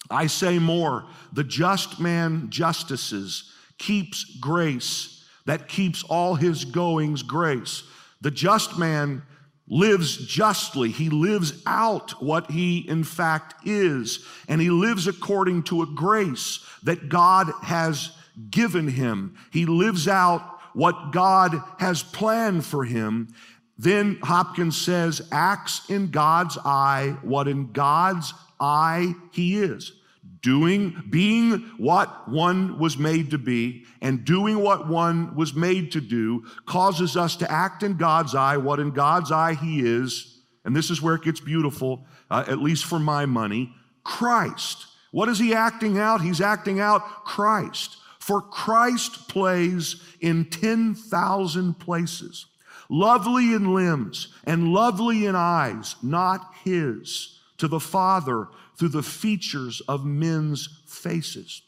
I 0.09 0.27
say 0.27 0.59
more 0.59 1.05
the 1.31 1.43
just 1.43 1.99
man 1.99 2.49
justices, 2.49 3.51
keeps 3.77 4.25
grace, 4.39 5.23
that 5.45 5.67
keeps 5.67 6.03
all 6.03 6.35
his 6.35 6.65
goings 6.65 7.23
grace. 7.23 7.83
The 8.21 8.31
just 8.31 8.77
man 8.77 9.23
lives 9.67 10.17
justly. 10.17 10.89
He 10.89 11.09
lives 11.09 11.53
out 11.65 12.21
what 12.21 12.49
he 12.51 12.79
in 12.79 13.03
fact 13.03 13.67
is. 13.67 14.25
And 14.47 14.59
he 14.59 14.69
lives 14.69 15.07
according 15.07 15.63
to 15.63 15.83
a 15.83 15.85
grace 15.85 16.59
that 16.83 17.09
God 17.09 17.51
has 17.61 18.11
given 18.49 18.87
him. 18.87 19.37
He 19.51 19.65
lives 19.65 20.07
out 20.07 20.59
what 20.73 21.11
God 21.11 21.53
has 21.77 22.01
planned 22.03 22.65
for 22.65 22.83
him. 22.83 23.33
Then 23.77 24.19
Hopkins 24.23 24.79
says, 24.79 25.27
acts 25.31 25.89
in 25.89 26.11
God's 26.11 26.57
eye 26.65 27.15
what 27.21 27.47
in 27.47 27.71
God's 27.71 28.33
eye 28.59 29.13
he 29.31 29.57
is 29.57 29.93
doing, 30.41 31.03
being 31.09 31.59
what 31.77 32.29
one 32.29 32.79
was 32.79 32.97
made 32.97 33.31
to 33.31 33.37
be, 33.37 33.85
and 34.01 34.25
doing 34.25 34.59
what 34.59 34.87
one 34.87 35.35
was 35.35 35.53
made 35.53 35.91
to 35.93 36.01
do 36.01 36.45
causes 36.65 37.17
us 37.17 37.35
to 37.37 37.51
act 37.51 37.83
in 37.83 37.97
God's 37.97 38.35
eye, 38.35 38.57
what 38.57 38.79
in 38.79 38.91
God's 38.91 39.31
eye 39.31 39.53
He 39.53 39.81
is. 39.81 40.37
And 40.65 40.75
this 40.75 40.89
is 40.89 41.01
where 41.01 41.15
it 41.15 41.23
gets 41.23 41.39
beautiful, 41.39 42.05
uh, 42.29 42.45
at 42.47 42.59
least 42.59 42.85
for 42.85 42.99
my 42.99 43.25
money 43.25 43.73
Christ. 44.03 44.87
What 45.11 45.29
is 45.29 45.39
He 45.39 45.53
acting 45.53 45.97
out? 45.97 46.21
He's 46.21 46.41
acting 46.41 46.79
out 46.79 47.25
Christ. 47.25 47.97
For 48.19 48.41
Christ 48.41 49.27
plays 49.27 50.01
in 50.21 50.45
10,000 50.45 51.79
places, 51.79 52.45
lovely 52.89 53.53
in 53.53 53.73
limbs 53.73 54.27
and 54.43 54.71
lovely 54.71 55.25
in 55.25 55.35
eyes, 55.35 55.95
not 56.03 56.53
His, 56.63 57.39
to 57.57 57.67
the 57.67 57.79
Father 57.79 58.47
through 58.79 58.89
the 58.89 59.03
features 59.03 59.81
of 59.89 60.05
men's 60.05 60.81
faces. 60.87 61.61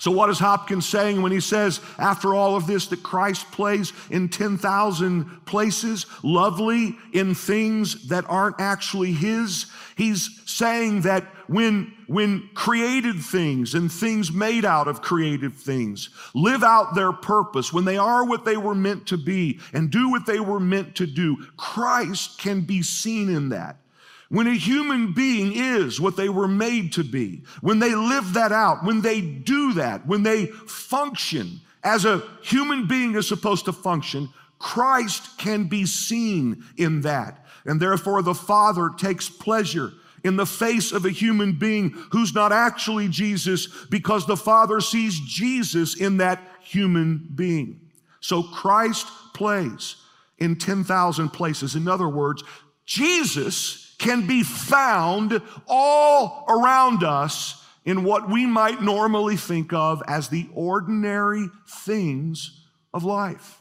So, 0.00 0.10
what 0.10 0.30
is 0.30 0.38
Hopkins 0.38 0.86
saying 0.86 1.22
when 1.22 1.32
he 1.32 1.40
says, 1.40 1.80
after 1.98 2.34
all 2.34 2.56
of 2.56 2.66
this, 2.66 2.86
that 2.88 3.02
Christ 3.02 3.50
plays 3.50 3.92
in 4.10 4.28
10,000 4.28 5.44
places, 5.46 6.06
lovely 6.22 6.96
in 7.12 7.34
things 7.34 8.08
that 8.08 8.24
aren't 8.28 8.60
actually 8.60 9.12
his? 9.12 9.66
He's 9.96 10.40
saying 10.46 11.02
that 11.02 11.24
when, 11.48 11.92
when 12.06 12.48
created 12.54 13.16
things 13.20 13.74
and 13.74 13.90
things 13.90 14.30
made 14.30 14.64
out 14.64 14.86
of 14.86 15.02
creative 15.02 15.54
things 15.54 16.10
live 16.34 16.62
out 16.62 16.94
their 16.94 17.12
purpose, 17.12 17.72
when 17.72 17.84
they 17.84 17.98
are 17.98 18.24
what 18.24 18.44
they 18.44 18.56
were 18.56 18.76
meant 18.76 19.06
to 19.08 19.16
be 19.16 19.58
and 19.72 19.90
do 19.90 20.10
what 20.10 20.26
they 20.26 20.40
were 20.40 20.60
meant 20.60 20.94
to 20.96 21.06
do, 21.06 21.44
Christ 21.56 22.38
can 22.38 22.60
be 22.60 22.82
seen 22.82 23.28
in 23.28 23.48
that. 23.48 23.78
When 24.30 24.46
a 24.46 24.54
human 24.54 25.12
being 25.14 25.52
is 25.54 26.00
what 26.00 26.16
they 26.16 26.28
were 26.28 26.48
made 26.48 26.92
to 26.94 27.04
be, 27.04 27.44
when 27.62 27.78
they 27.78 27.94
live 27.94 28.34
that 28.34 28.52
out, 28.52 28.84
when 28.84 29.00
they 29.00 29.20
do 29.22 29.72
that, 29.74 30.06
when 30.06 30.22
they 30.22 30.46
function 30.46 31.60
as 31.82 32.04
a 32.04 32.22
human 32.42 32.86
being 32.86 33.14
is 33.14 33.26
supposed 33.26 33.64
to 33.64 33.72
function, 33.72 34.28
Christ 34.58 35.38
can 35.38 35.64
be 35.64 35.86
seen 35.86 36.64
in 36.76 37.02
that. 37.02 37.46
And 37.64 37.80
therefore, 37.80 38.22
the 38.22 38.34
Father 38.34 38.90
takes 38.96 39.30
pleasure 39.30 39.92
in 40.24 40.36
the 40.36 40.46
face 40.46 40.92
of 40.92 41.04
a 41.04 41.10
human 41.10 41.52
being 41.52 41.90
who's 42.10 42.34
not 42.34 42.52
actually 42.52 43.08
Jesus 43.08 43.68
because 43.86 44.26
the 44.26 44.36
Father 44.36 44.80
sees 44.80 45.18
Jesus 45.20 45.94
in 45.98 46.18
that 46.18 46.40
human 46.60 47.28
being. 47.34 47.80
So 48.20 48.42
Christ 48.42 49.06
plays 49.32 49.96
in 50.38 50.56
10,000 50.56 51.30
places. 51.30 51.76
In 51.76 51.88
other 51.88 52.08
words, 52.08 52.42
Jesus 52.84 53.87
can 53.98 54.26
be 54.26 54.42
found 54.42 55.42
all 55.66 56.44
around 56.48 57.02
us 57.02 57.64
in 57.84 58.04
what 58.04 58.28
we 58.28 58.46
might 58.46 58.80
normally 58.82 59.36
think 59.36 59.72
of 59.72 60.02
as 60.06 60.28
the 60.28 60.48
ordinary 60.54 61.48
things 61.66 62.66
of 62.94 63.04
life. 63.04 63.60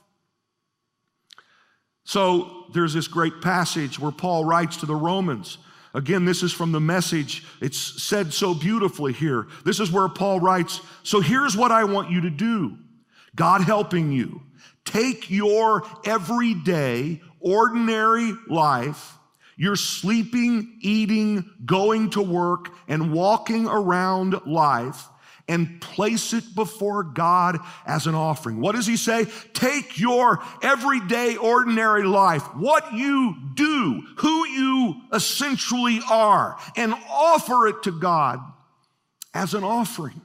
So 2.04 2.66
there's 2.74 2.94
this 2.94 3.08
great 3.08 3.42
passage 3.42 4.00
where 4.00 4.12
Paul 4.12 4.46
writes 4.46 4.78
to 4.78 4.86
the 4.86 4.96
Romans. 4.96 5.58
Again, 5.94 6.26
this 6.26 6.44
is 6.44 6.54
from 6.54 6.72
the 6.72 6.80
message. 6.80 7.46
It's 7.62 7.78
said 7.78 8.34
so 8.34 8.54
beautifully 8.54 9.14
here. 9.14 9.48
This 9.66 9.80
is 9.80 9.92
where 9.92 10.08
Paul 10.08 10.40
writes 10.40 10.82
So 11.04 11.20
here's 11.20 11.58
what 11.58 11.72
I 11.72 11.86
want 11.86 12.12
you 12.12 12.22
to 12.22 12.30
do 12.30 12.78
God 13.36 13.62
helping 13.62 14.12
you. 14.12 14.42
Take 14.86 15.30
your 15.30 15.84
everyday, 16.06 17.22
ordinary 17.40 18.34
life 18.48 19.17
you're 19.58 19.76
sleeping, 19.76 20.78
eating, 20.82 21.50
going 21.66 22.12
to 22.12 22.22
work, 22.22 22.70
and 22.88 23.12
walking 23.12 23.68
around 23.68 24.46
life 24.46 25.08
and 25.48 25.82
place 25.82 26.34
it 26.34 26.44
before 26.56 27.04
God 27.04 27.58
as 27.86 28.06
an 28.06 28.16
offering. 28.16 28.60
What 28.60 28.76
does 28.76 28.86
he 28.86 28.98
say? 28.98 29.26
Take 29.54 29.98
your 29.98 30.44
everyday, 30.62 31.38
ordinary 31.38 32.04
life, 32.04 32.44
what 32.56 32.94
you 32.94 33.36
do, 33.56 34.04
who 34.18 34.46
you 34.48 34.96
essentially 35.14 36.02
are, 36.10 36.58
and 36.76 36.94
offer 37.10 37.68
it 37.68 37.84
to 37.84 37.92
God 37.92 38.40
as 39.34 39.54
an 39.54 39.64
offering. 39.64 40.22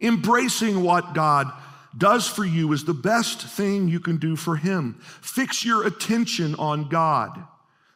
Embracing 0.00 0.82
what 0.82 1.14
God 1.14 1.50
does 1.98 2.26
for 2.26 2.44
you 2.44 2.72
is 2.72 2.84
the 2.84 2.94
best 2.94 3.42
thing 3.42 3.88
you 3.88 4.00
can 4.00 4.16
do 4.16 4.36
for 4.36 4.56
Him. 4.56 4.98
Fix 5.00 5.64
your 5.64 5.86
attention 5.86 6.54
on 6.56 6.88
God. 6.88 7.44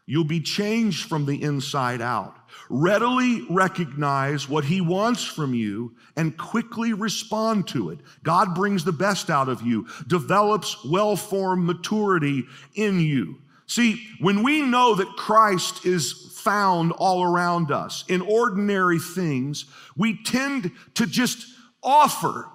You'll 0.06 0.24
be 0.24 0.40
changed 0.40 1.08
from 1.08 1.26
the 1.26 1.40
inside 1.42 2.00
out. 2.00 2.36
Readily 2.68 3.46
recognize 3.48 4.48
what 4.48 4.64
He 4.64 4.80
wants 4.80 5.24
from 5.24 5.54
you 5.54 5.94
and 6.16 6.36
quickly 6.36 6.92
respond 6.92 7.68
to 7.68 7.90
it. 7.90 8.00
God 8.22 8.54
brings 8.54 8.84
the 8.84 8.92
best 8.92 9.30
out 9.30 9.48
of 9.48 9.62
you, 9.62 9.86
develops 10.06 10.84
well 10.84 11.14
formed 11.14 11.64
maturity 11.64 12.44
in 12.74 13.00
you. 13.00 13.38
See, 13.66 14.04
when 14.18 14.42
we 14.42 14.62
know 14.62 14.96
that 14.96 15.16
Christ 15.16 15.86
is 15.86 16.36
found 16.42 16.90
all 16.92 17.22
around 17.22 17.70
us 17.70 18.04
in 18.08 18.20
ordinary 18.20 18.98
things, 18.98 19.66
we 19.96 20.20
tend 20.24 20.72
to 20.94 21.06
just 21.06 21.46
offer 21.82 22.48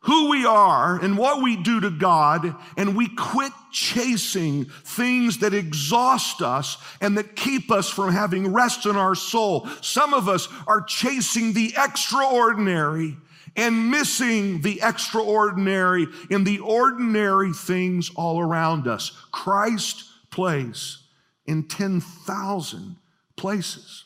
who 0.00 0.30
we 0.30 0.46
are 0.46 0.96
and 1.02 1.18
what 1.18 1.42
we 1.42 1.56
do 1.56 1.80
to 1.80 1.90
God, 1.90 2.54
and 2.76 2.96
we 2.96 3.08
quit 3.08 3.52
chasing 3.72 4.66
things 4.84 5.38
that 5.38 5.52
exhaust 5.52 6.40
us 6.40 6.78
and 7.00 7.18
that 7.18 7.34
keep 7.34 7.70
us 7.70 7.90
from 7.90 8.12
having 8.12 8.52
rest 8.52 8.86
in 8.86 8.96
our 8.96 9.14
soul. 9.14 9.68
Some 9.80 10.14
of 10.14 10.28
us 10.28 10.48
are 10.66 10.82
chasing 10.82 11.52
the 11.52 11.74
extraordinary 11.76 13.16
and 13.56 13.90
missing 13.90 14.60
the 14.60 14.80
extraordinary 14.82 16.06
in 16.30 16.44
the 16.44 16.60
ordinary 16.60 17.52
things 17.52 18.10
all 18.14 18.40
around 18.40 18.86
us. 18.86 19.10
Christ 19.32 20.04
plays 20.30 20.98
in 21.44 21.64
10,000 21.66 22.96
places. 23.36 24.04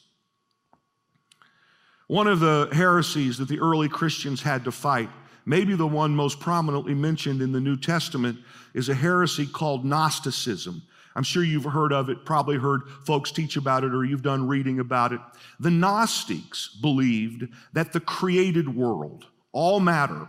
One 2.07 2.27
of 2.27 2.41
the 2.41 2.69
heresies 2.73 3.39
that 3.39 3.49
the 3.49 3.61
early 3.61 3.89
Christians 3.89 4.43
had 4.43 4.65
to 4.65 4.73
fight 4.73 5.11
maybe 5.45 5.75
the 5.75 5.87
one 5.87 6.15
most 6.15 6.41
prominently 6.41 6.95
mentioned 6.95 7.43
in 7.43 7.53
the 7.53 7.61
New 7.61 7.77
Testament 7.77 8.39
is 8.75 8.89
a 8.89 8.95
heresy 8.95 9.47
called 9.47 9.85
Gnosticism. 9.85 10.83
I'm 11.15 11.23
sure 11.23 11.45
you've 11.45 11.65
heard 11.65 11.93
of 11.93 12.09
it, 12.09 12.25
probably 12.25 12.57
heard 12.57 12.83
folks 13.05 13.33
teach 13.33 13.57
about 13.57 13.85
it, 13.85 13.95
or 13.95 14.05
you've 14.05 14.23
done 14.23 14.49
reading 14.49 14.81
about 14.81 15.13
it. 15.13 15.21
The 15.61 15.71
Gnostics 15.71 16.69
believed 16.81 17.49
that 17.73 17.93
the 17.93 18.01
created 18.01 18.75
world, 18.75 19.27
all 19.53 19.79
matter, 19.79 20.29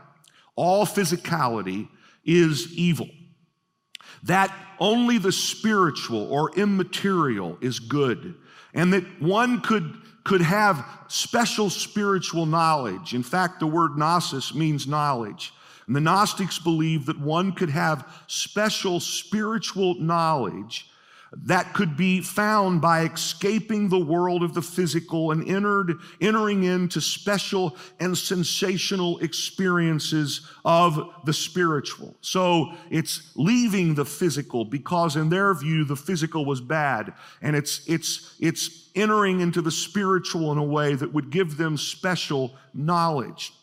all 0.55 0.85
physicality, 0.85 1.87
is 2.25 2.73
evil. 2.73 3.09
That 4.23 4.53
only 4.79 5.17
the 5.17 5.31
spiritual 5.31 6.31
or 6.31 6.51
immaterial 6.55 7.57
is 7.61 7.79
good. 7.79 8.35
And 8.73 8.91
that 8.93 9.21
one 9.21 9.61
could 9.61 9.95
could 10.23 10.41
have 10.41 10.85
special 11.07 11.69
spiritual 11.69 12.45
knowledge. 12.45 13.13
In 13.13 13.23
fact, 13.23 13.59
the 13.59 13.67
word 13.67 13.97
gnosis 13.97 14.53
means 14.53 14.87
knowledge. 14.87 15.53
And 15.87 15.95
the 15.95 16.01
Gnostics 16.01 16.59
believed 16.59 17.07
that 17.07 17.19
one 17.19 17.51
could 17.51 17.69
have 17.69 18.07
special 18.27 18.99
spiritual 18.99 19.95
knowledge 19.95 20.87
that 21.35 21.73
could 21.73 21.97
be 21.97 22.21
found 22.21 22.81
by 22.81 23.05
escaping 23.05 23.89
the 23.89 23.99
world 23.99 24.43
of 24.43 24.53
the 24.53 24.61
physical 24.61 25.31
and 25.31 25.47
entered, 25.47 25.97
entering 26.21 26.63
into 26.63 27.01
special 27.01 27.75
and 27.99 28.17
sensational 28.17 29.17
experiences 29.19 30.47
of 30.63 31.09
the 31.25 31.33
spiritual. 31.33 32.15
So 32.21 32.73
it's 32.89 33.31
leaving 33.35 33.95
the 33.95 34.05
physical 34.05 34.63
because 34.63 35.15
in 35.15 35.29
their 35.29 35.53
view, 35.53 35.85
the 35.85 35.95
physical 35.95 36.45
was 36.45 36.61
bad. 36.61 37.13
And 37.41 37.55
it's, 37.55 37.81
it's, 37.87 38.35
it's 38.39 38.89
entering 38.95 39.39
into 39.39 39.61
the 39.61 39.71
spiritual 39.71 40.51
in 40.51 40.57
a 40.57 40.63
way 40.63 40.93
that 40.93 41.13
would 41.13 41.31
give 41.31 41.57
them 41.57 41.77
special 41.77 42.53
knowledge. 42.73 43.53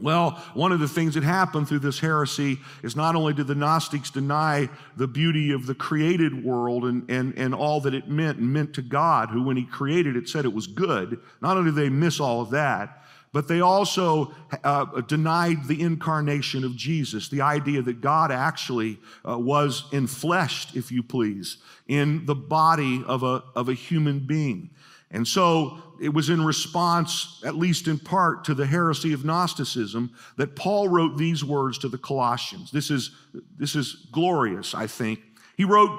Well, 0.00 0.42
one 0.54 0.72
of 0.72 0.80
the 0.80 0.88
things 0.88 1.14
that 1.14 1.22
happened 1.22 1.68
through 1.68 1.80
this 1.80 2.00
heresy 2.00 2.58
is 2.82 2.96
not 2.96 3.14
only 3.14 3.34
did 3.34 3.46
the 3.46 3.54
Gnostics 3.54 4.10
deny 4.10 4.68
the 4.96 5.06
beauty 5.06 5.52
of 5.52 5.66
the 5.66 5.74
created 5.74 6.44
world 6.44 6.84
and, 6.84 7.08
and, 7.10 7.36
and 7.36 7.54
all 7.54 7.80
that 7.82 7.94
it 7.94 8.08
meant 8.08 8.38
and 8.38 8.52
meant 8.52 8.74
to 8.74 8.82
God, 8.82 9.28
who, 9.28 9.42
when 9.42 9.56
He 9.56 9.64
created 9.64 10.16
it, 10.16 10.28
said 10.28 10.44
it 10.44 10.52
was 10.52 10.66
good, 10.66 11.20
not 11.40 11.56
only 11.56 11.70
did 11.70 11.76
they 11.76 11.88
miss 11.90 12.20
all 12.20 12.40
of 12.40 12.50
that, 12.50 13.04
but 13.32 13.48
they 13.48 13.60
also 13.60 14.34
uh, 14.62 15.00
denied 15.02 15.66
the 15.66 15.80
incarnation 15.80 16.64
of 16.64 16.76
Jesus, 16.76 17.28
the 17.28 17.40
idea 17.40 17.80
that 17.82 18.00
God 18.00 18.30
actually 18.30 18.98
uh, 19.26 19.38
was 19.38 19.84
enfleshed, 19.90 20.76
if 20.76 20.92
you 20.92 21.02
please, 21.02 21.56
in 21.86 22.26
the 22.26 22.34
body 22.34 23.02
of 23.06 23.22
a, 23.22 23.42
of 23.54 23.68
a 23.68 23.74
human 23.74 24.20
being. 24.20 24.70
And 25.10 25.26
so 25.26 25.78
it 26.02 26.12
was 26.12 26.30
in 26.30 26.44
response, 26.44 27.40
at 27.46 27.54
least 27.54 27.86
in 27.86 27.96
part, 27.96 28.44
to 28.44 28.54
the 28.54 28.66
heresy 28.66 29.12
of 29.12 29.24
Gnosticism 29.24 30.10
that 30.36 30.56
Paul 30.56 30.88
wrote 30.88 31.16
these 31.16 31.44
words 31.44 31.78
to 31.78 31.88
the 31.88 31.96
Colossians. 31.96 32.72
This 32.72 32.90
is, 32.90 33.12
this 33.56 33.76
is 33.76 34.08
glorious, 34.10 34.74
I 34.74 34.88
think. 34.88 35.20
He 35.56 35.64
wrote, 35.64 35.96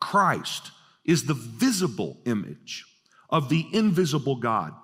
Christ 0.00 0.72
is 1.04 1.24
the 1.24 1.34
visible 1.34 2.18
image 2.24 2.84
of 3.30 3.48
the 3.48 3.66
invisible 3.72 4.36
God. 4.36 4.74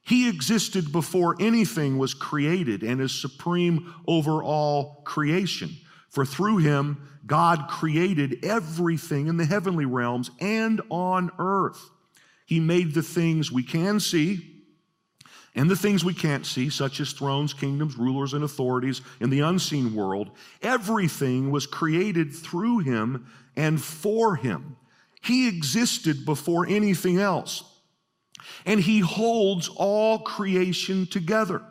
He 0.00 0.30
existed 0.30 0.90
before 0.90 1.36
anything 1.38 1.98
was 1.98 2.14
created 2.14 2.82
and 2.82 3.02
is 3.02 3.12
supreme 3.12 3.94
over 4.06 4.42
all 4.42 5.02
creation. 5.04 5.76
For 6.08 6.24
through 6.24 6.58
him, 6.58 7.08
God 7.26 7.68
created 7.68 8.44
everything 8.44 9.26
in 9.26 9.36
the 9.36 9.46
heavenly 9.46 9.84
realms 9.84 10.30
and 10.40 10.80
on 10.88 11.30
earth. 11.38 11.90
He 12.44 12.60
made 12.60 12.94
the 12.94 13.02
things 13.02 13.50
we 13.50 13.62
can 13.62 14.00
see 14.00 14.50
and 15.54 15.70
the 15.70 15.76
things 15.76 16.04
we 16.04 16.14
can't 16.14 16.44
see, 16.44 16.68
such 16.68 16.98
as 17.00 17.12
thrones, 17.12 17.54
kingdoms, 17.54 17.96
rulers, 17.96 18.34
and 18.34 18.42
authorities 18.42 19.02
in 19.20 19.30
the 19.30 19.40
unseen 19.40 19.94
world. 19.94 20.32
Everything 20.62 21.50
was 21.50 21.66
created 21.66 22.34
through 22.34 22.80
him 22.80 23.26
and 23.56 23.80
for 23.80 24.34
him. 24.34 24.76
He 25.22 25.48
existed 25.48 26.26
before 26.26 26.66
anything 26.66 27.18
else 27.18 27.62
and 28.66 28.80
he 28.80 29.00
holds 29.00 29.68
all 29.68 30.20
creation 30.20 31.06
together. 31.06 31.62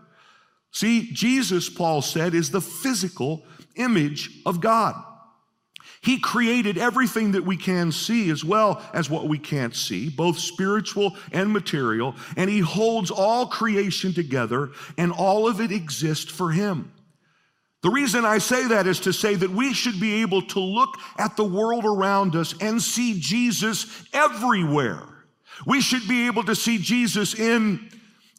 See, 0.72 1.12
Jesus, 1.12 1.70
Paul 1.70 2.02
said, 2.02 2.34
is 2.34 2.52
the 2.52 2.62
physical 2.62 3.46
image 3.76 4.42
of 4.46 4.60
God. 4.60 4.96
He 6.04 6.20
created 6.20 6.78
everything 6.78 7.32
that 7.32 7.46
we 7.46 7.56
can 7.56 7.92
see 7.94 8.30
as 8.30 8.44
well 8.44 8.84
as 8.94 9.10
what 9.10 9.30
we 9.30 9.39
can't 9.39 9.74
see, 9.74 10.10
both 10.10 10.38
spiritual 10.38 11.16
and 11.32 11.52
material, 11.52 12.16
and 12.36 12.50
He 12.50 12.60
holds 12.60 13.10
all 13.10 13.48
creation 13.48 14.13
together, 14.13 14.72
and 14.98 15.13
all 15.13 15.48
of 15.48 15.62
it 15.62 15.72
exists 15.72 16.30
for 16.30 16.52
Him. 16.52 16.92
The 17.84 17.89
reason 17.89 18.26
I 18.26 18.38
say 18.38 18.68
that 18.68 18.86
is 18.86 19.00
to 19.02 19.13
say 19.13 19.36
that 19.36 19.50
we 19.50 19.74
should 19.74 20.00
be 20.00 20.22
able 20.22 20.42
to 20.42 20.60
look 20.60 20.98
at 21.18 21.38
the 21.38 21.46
world 21.46 21.86
around 21.86 22.36
us 22.36 22.54
and 22.60 22.82
see 22.82 23.20
Jesus 23.20 24.04
everywhere. 24.13 25.04
We 25.66 25.80
should 25.80 26.08
be 26.08 26.26
able 26.26 26.44
to 26.44 26.56
see 26.56 26.80
Jesus 26.80 27.34
in 27.34 27.89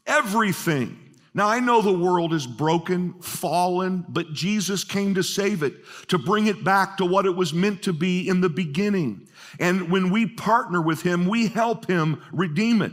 everything. 0.06 0.98
Now, 1.36 1.48
I 1.48 1.58
know 1.58 1.82
the 1.82 1.92
world 1.92 2.32
is 2.32 2.46
broken, 2.46 3.14
fallen, 3.14 4.04
but 4.08 4.32
Jesus 4.32 4.84
came 4.84 5.16
to 5.16 5.22
save 5.24 5.64
it, 5.64 5.74
to 6.08 6.16
bring 6.16 6.46
it 6.46 6.62
back 6.62 6.96
to 6.98 7.04
what 7.04 7.26
it 7.26 7.34
was 7.34 7.52
meant 7.52 7.82
to 7.82 7.92
be 7.92 8.28
in 8.28 8.40
the 8.40 8.48
beginning. 8.48 9.26
And 9.58 9.90
when 9.90 10.10
we 10.10 10.26
partner 10.26 10.80
with 10.80 11.02
Him, 11.02 11.26
we 11.26 11.48
help 11.48 11.86
Him 11.86 12.22
redeem 12.32 12.82
it, 12.82 12.92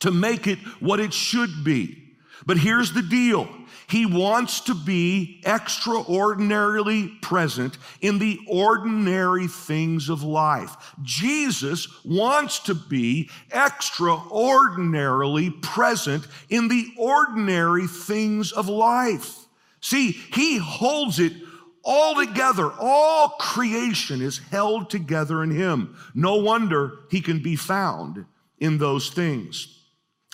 to 0.00 0.12
make 0.12 0.46
it 0.46 0.58
what 0.78 1.00
it 1.00 1.12
should 1.12 1.64
be. 1.64 2.04
But 2.46 2.58
here's 2.58 2.92
the 2.92 3.02
deal 3.02 3.48
he 3.88 4.04
wants 4.04 4.60
to 4.60 4.74
be 4.74 5.40
extraordinarily 5.46 7.08
present 7.22 7.78
in 8.02 8.18
the 8.18 8.38
ordinary 8.46 9.48
things 9.48 10.10
of 10.10 10.22
life. 10.22 10.94
Jesus 11.02 12.04
wants 12.04 12.58
to 12.60 12.74
be 12.74 13.30
extraordinarily 13.50 15.50
present 15.50 16.26
in 16.50 16.68
the 16.68 16.88
ordinary 16.98 17.86
things 17.86 18.52
of 18.52 18.68
life. 18.68 19.46
See, 19.80 20.12
he 20.12 20.58
holds 20.58 21.18
it 21.18 21.32
all 21.82 22.14
together. 22.14 22.70
All 22.78 23.30
creation 23.40 24.20
is 24.20 24.36
held 24.36 24.90
together 24.90 25.42
in 25.42 25.50
him. 25.50 25.96
No 26.14 26.36
wonder 26.36 26.98
he 27.10 27.22
can 27.22 27.42
be 27.42 27.56
found 27.56 28.26
in 28.58 28.76
those 28.76 29.08
things. 29.08 29.77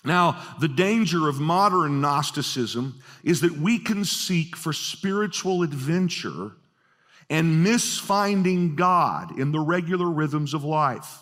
Now, 0.05 0.41
the 0.59 0.67
danger 0.67 1.27
of 1.27 1.39
modern 1.39 2.01
Gnosticism 2.01 3.01
is 3.23 3.41
that 3.41 3.57
we 3.57 3.79
can 3.79 4.05
seek 4.05 4.55
for 4.55 4.71
spiritual 4.71 5.63
adventure 5.63 6.51
and 7.29 7.63
miss 7.63 7.97
finding 7.97 8.75
God 8.75 9.39
in 9.39 9.51
the 9.51 9.59
regular 9.59 10.09
rhythms 10.09 10.53
of 10.53 10.63
life. 10.63 11.19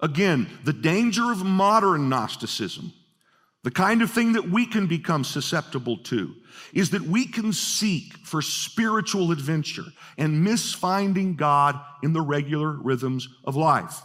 Again, 0.00 0.48
the 0.64 0.72
danger 0.72 1.30
of 1.30 1.44
modern 1.44 2.08
Gnosticism, 2.08 2.92
the 3.62 3.70
kind 3.70 4.02
of 4.02 4.10
thing 4.10 4.32
that 4.32 4.48
we 4.48 4.66
can 4.66 4.86
become 4.86 5.24
susceptible 5.24 5.98
to, 6.04 6.34
is 6.72 6.90
that 6.90 7.02
we 7.02 7.26
can 7.26 7.52
seek 7.52 8.14
for 8.24 8.40
spiritual 8.40 9.32
adventure 9.32 9.84
and 10.16 10.44
miss 10.44 10.72
finding 10.72 11.36
God 11.36 11.78
in 12.02 12.12
the 12.12 12.22
regular 12.22 12.70
rhythms 12.70 13.28
of 13.44 13.56
life. 13.56 14.02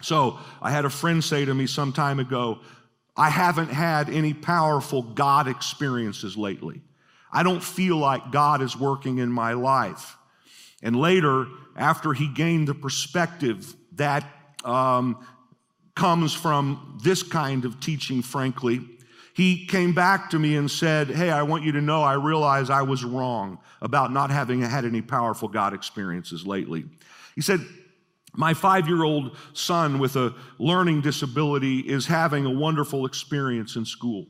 So, 0.00 0.38
I 0.62 0.70
had 0.70 0.84
a 0.84 0.90
friend 0.90 1.22
say 1.24 1.44
to 1.44 1.54
me 1.54 1.66
some 1.66 1.92
time 1.92 2.20
ago, 2.20 2.60
I 3.18 3.30
haven't 3.30 3.70
had 3.70 4.08
any 4.08 4.32
powerful 4.32 5.02
God 5.02 5.48
experiences 5.48 6.36
lately. 6.36 6.82
I 7.32 7.42
don't 7.42 7.62
feel 7.62 7.96
like 7.96 8.30
God 8.30 8.62
is 8.62 8.76
working 8.76 9.18
in 9.18 9.30
my 9.30 9.54
life. 9.54 10.16
And 10.82 10.94
later, 10.94 11.46
after 11.76 12.12
he 12.12 12.28
gained 12.28 12.68
the 12.68 12.74
perspective 12.74 13.74
that 13.96 14.24
um, 14.64 15.26
comes 15.96 16.32
from 16.32 17.00
this 17.02 17.24
kind 17.24 17.64
of 17.64 17.80
teaching, 17.80 18.22
frankly, 18.22 18.80
he 19.34 19.66
came 19.66 19.94
back 19.94 20.30
to 20.30 20.38
me 20.38 20.56
and 20.56 20.70
said, 20.70 21.08
Hey, 21.08 21.30
I 21.30 21.42
want 21.42 21.64
you 21.64 21.72
to 21.72 21.80
know 21.80 22.02
I 22.02 22.14
realize 22.14 22.70
I 22.70 22.82
was 22.82 23.04
wrong 23.04 23.58
about 23.82 24.12
not 24.12 24.30
having 24.30 24.62
had 24.62 24.84
any 24.84 25.02
powerful 25.02 25.48
God 25.48 25.74
experiences 25.74 26.46
lately. 26.46 26.84
He 27.34 27.40
said, 27.40 27.60
my 28.38 28.54
five 28.54 28.86
year 28.86 29.02
old 29.02 29.36
son 29.52 29.98
with 29.98 30.14
a 30.14 30.32
learning 30.60 31.00
disability 31.00 31.80
is 31.80 32.06
having 32.06 32.46
a 32.46 32.50
wonderful 32.50 33.04
experience 33.04 33.74
in 33.74 33.84
school. 33.84 34.26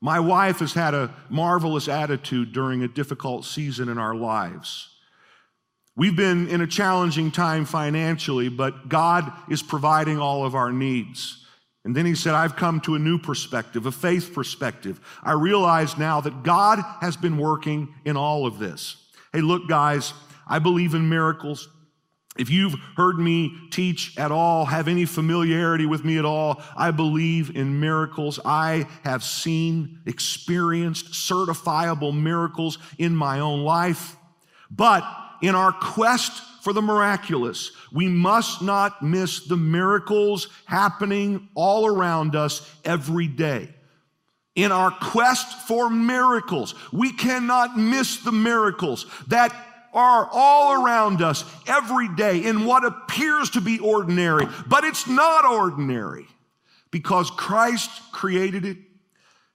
My 0.00 0.18
wife 0.18 0.58
has 0.58 0.74
had 0.74 0.94
a 0.94 1.14
marvelous 1.28 1.86
attitude 1.86 2.52
during 2.52 2.82
a 2.82 2.88
difficult 2.88 3.44
season 3.44 3.88
in 3.88 3.98
our 3.98 4.16
lives. 4.16 4.88
We've 5.94 6.16
been 6.16 6.48
in 6.48 6.60
a 6.60 6.66
challenging 6.66 7.30
time 7.30 7.66
financially, 7.66 8.48
but 8.48 8.88
God 8.88 9.32
is 9.48 9.62
providing 9.62 10.18
all 10.18 10.44
of 10.44 10.56
our 10.56 10.72
needs. 10.72 11.46
And 11.84 11.94
then 11.94 12.06
he 12.06 12.16
said, 12.16 12.34
I've 12.34 12.56
come 12.56 12.80
to 12.80 12.96
a 12.96 12.98
new 12.98 13.18
perspective, 13.18 13.86
a 13.86 13.92
faith 13.92 14.34
perspective. 14.34 15.00
I 15.22 15.32
realize 15.32 15.96
now 15.96 16.20
that 16.22 16.42
God 16.42 16.80
has 17.00 17.16
been 17.16 17.38
working 17.38 17.94
in 18.04 18.16
all 18.16 18.44
of 18.44 18.58
this. 18.58 18.96
Hey, 19.32 19.40
look, 19.40 19.68
guys, 19.68 20.14
I 20.48 20.58
believe 20.58 20.94
in 20.94 21.08
miracles. 21.08 21.68
If 22.40 22.48
you've 22.48 22.74
heard 22.96 23.18
me 23.18 23.54
teach 23.70 24.16
at 24.16 24.32
all, 24.32 24.64
have 24.64 24.88
any 24.88 25.04
familiarity 25.04 25.84
with 25.84 26.06
me 26.06 26.16
at 26.16 26.24
all, 26.24 26.62
I 26.74 26.90
believe 26.90 27.54
in 27.54 27.80
miracles. 27.80 28.40
I 28.46 28.86
have 29.04 29.22
seen, 29.22 29.98
experienced 30.06 31.12
certifiable 31.12 32.18
miracles 32.18 32.78
in 32.96 33.14
my 33.14 33.40
own 33.40 33.60
life. 33.60 34.16
But 34.70 35.04
in 35.42 35.54
our 35.54 35.70
quest 35.70 36.32
for 36.62 36.72
the 36.72 36.80
miraculous, 36.80 37.72
we 37.92 38.08
must 38.08 38.62
not 38.62 39.02
miss 39.02 39.46
the 39.46 39.58
miracles 39.58 40.48
happening 40.64 41.46
all 41.54 41.86
around 41.86 42.36
us 42.36 42.66
every 42.86 43.26
day. 43.28 43.68
In 44.54 44.72
our 44.72 44.90
quest 44.90 45.68
for 45.68 45.90
miracles, 45.90 46.74
we 46.90 47.12
cannot 47.12 47.76
miss 47.76 48.16
the 48.16 48.32
miracles 48.32 49.04
that 49.28 49.54
are 49.92 50.28
all 50.32 50.84
around 50.84 51.22
us 51.22 51.44
every 51.66 52.08
day 52.14 52.44
in 52.44 52.64
what 52.64 52.84
appears 52.84 53.50
to 53.50 53.60
be 53.60 53.78
ordinary, 53.78 54.46
but 54.66 54.84
it's 54.84 55.06
not 55.06 55.44
ordinary 55.44 56.26
because 56.90 57.30
Christ 57.30 57.90
created 58.12 58.64
it. 58.64 58.76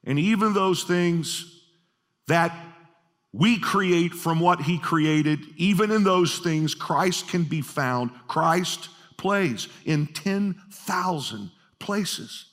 And 0.04 0.20
even 0.20 0.54
those 0.54 0.84
things 0.84 1.64
that 2.28 2.56
we 3.34 3.60
create 3.60 4.14
from 4.14 4.40
what 4.40 4.62
He 4.62 4.78
created, 4.78 5.40
even 5.58 5.92
in 5.92 6.04
those 6.04 6.40
things, 6.40 6.74
Christ 6.74 7.28
can 7.28 7.44
be 7.44 7.62
found. 7.62 8.12
Christ 8.28 8.90
plays 9.18 9.68
in 9.86 10.08
10,000 10.08 11.52
places. 11.80 12.46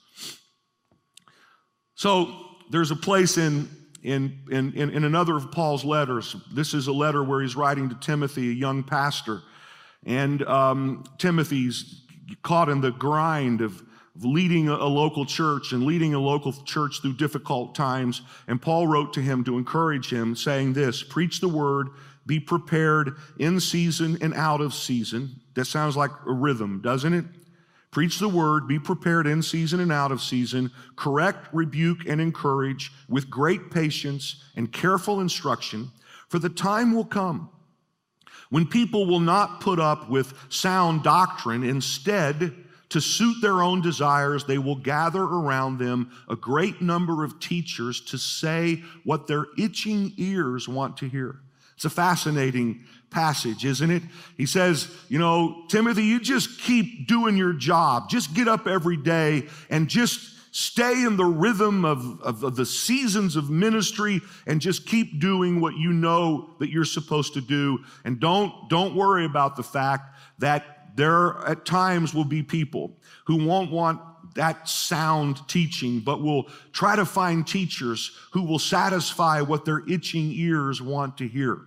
So 1.95 2.35
there's 2.71 2.91
a 2.91 2.97
place 2.97 3.39
in 3.39 3.69
in, 4.03 4.43
in, 4.51 4.73
in 4.75 5.05
another 5.05 5.37
of 5.37 5.51
Paul's 5.53 5.85
letters. 5.85 6.35
This 6.53 6.75
is 6.75 6.89
a 6.89 6.93
letter 6.93 7.23
where 7.23 7.41
he's 7.41 7.55
writing 7.55 7.89
to 7.89 7.95
Timothy, 7.97 8.51
a 8.51 8.55
young 8.55 8.83
pastor. 8.83 9.43
And 10.05 10.43
um, 10.45 11.05
Timothy's 11.19 12.03
caught 12.43 12.69
in 12.69 12.81
the 12.81 12.91
grind 12.91 13.61
of, 13.61 13.81
of 14.17 14.25
leading 14.25 14.69
a, 14.69 14.75
a 14.75 14.89
local 14.89 15.25
church 15.25 15.73
and 15.73 15.85
leading 15.85 16.15
a 16.15 16.19
local 16.19 16.53
church 16.53 17.01
through 17.01 17.15
difficult 17.15 17.75
times. 17.75 18.23
And 18.49 18.61
Paul 18.61 18.89
wrote 18.89 19.13
to 19.15 19.21
him 19.21 19.45
to 19.45 19.57
encourage 19.57 20.13
him, 20.13 20.35
saying 20.35 20.73
this 20.73 21.03
Preach 21.05 21.41
the 21.41 21.49
word, 21.49 21.89
be 22.27 22.41
prepared 22.41 23.17
in 23.39 23.61
season 23.61 24.19
and 24.21 24.35
out 24.35 24.61
of 24.61 24.75
season. 24.75 25.41
That 25.55 25.67
sounds 25.67 25.97
like 25.97 26.11
a 26.27 26.33
rhythm, 26.33 26.81
doesn't 26.83 27.13
it? 27.13 27.25
Preach 27.93 28.19
the 28.19 28.29
word, 28.29 28.67
be 28.67 28.79
prepared 28.79 29.27
in 29.27 29.43
season 29.43 29.79
and 29.79 29.93
out 29.93 30.11
of 30.11 30.23
season, 30.23 30.73
correct, 30.97 31.47
rebuke, 31.53 32.07
and 32.09 32.21
encourage 32.21 32.91
with 33.07 33.31
great 33.31 33.71
patience 33.71 34.43
and 34.57 34.73
careful 34.73 35.21
instruction, 35.21 35.93
for 36.29 36.39
the 36.39 36.49
time 36.49 36.95
will 36.95 37.05
come 37.05 37.51
when 38.49 38.67
people 38.67 39.07
will 39.07 39.21
not 39.21 39.61
put 39.61 39.79
up 39.79 40.09
with 40.09 40.33
sound 40.49 41.03
doctrine. 41.03 41.63
Instead, 41.63 42.55
to 42.89 43.01
suit 43.01 43.37
their 43.43 43.63
own 43.63 43.83
desires, 43.83 44.45
they 44.45 44.59
will 44.59 44.77
gather 44.77 45.23
around 45.23 45.79
them 45.79 46.11
a 46.31 46.37
great 46.37 46.81
number 46.81 47.25
of 47.25 47.41
teachers 47.41 48.01
to 48.01 48.17
say 48.17 48.83
what 49.05 49.27
their 49.27 49.47
itching 49.59 50.15
ears 50.17 50.67
want 50.67 50.97
to 50.99 51.09
hear. 51.09 51.41
It's 51.75 51.85
a 51.85 51.91
fascinating 51.91 52.85
passage, 53.13 53.65
isn't 53.65 53.91
it? 53.91 54.03
He 54.37 54.47
says, 54.47 54.89
You 55.09 55.19
know, 55.19 55.65
Timothy, 55.69 56.05
you 56.05 56.21
just 56.21 56.61
keep 56.61 57.07
doing 57.07 57.37
your 57.37 57.53
job. 57.53 58.09
Just 58.09 58.35
get 58.35 58.49
up 58.49 58.67
every 58.67 58.97
day 58.97 59.47
and 59.71 59.89
just 59.89 60.33
stay 60.53 61.05
in 61.05 61.17
the 61.17 61.25
rhythm 61.25 61.85
of, 61.85 62.21
of, 62.21 62.43
of, 62.45 62.57
the 62.57 62.67
seasons 62.67 63.37
of 63.37 63.49
ministry 63.49 64.21
and 64.47 64.61
just 64.61 64.87
keep 64.87 65.19
doing 65.19 65.61
what 65.61 65.75
you 65.77 65.93
know 65.93 66.51
that 66.61 66.69
you're 66.69 66.85
supposed 66.85 67.33
to 67.33 67.41
do. 67.41 67.79
And 68.05 68.21
don't, 68.21 68.53
don't 68.69 68.95
worry 68.95 69.25
about 69.25 69.57
the 69.57 69.63
fact 69.63 70.15
that 70.41 70.95
there 70.95 71.39
at 71.47 71.65
times 71.65 72.13
will 72.13 72.27
be 72.27 72.43
people 72.43 72.99
who 73.25 73.47
won't 73.47 73.71
want 73.71 74.01
that 74.35 74.69
sound 74.69 75.47
teaching, 75.49 76.01
but 76.01 76.23
will 76.23 76.45
try 76.73 76.97
to 76.97 77.07
find 77.07 77.47
teachers 77.47 78.17
who 78.33 78.43
will 78.43 78.59
satisfy 78.59 79.41
what 79.41 79.65
their 79.65 79.83
itching 79.89 80.31
ears 80.33 80.81
want 80.83 81.19
to 81.19 81.29
hear. 81.29 81.63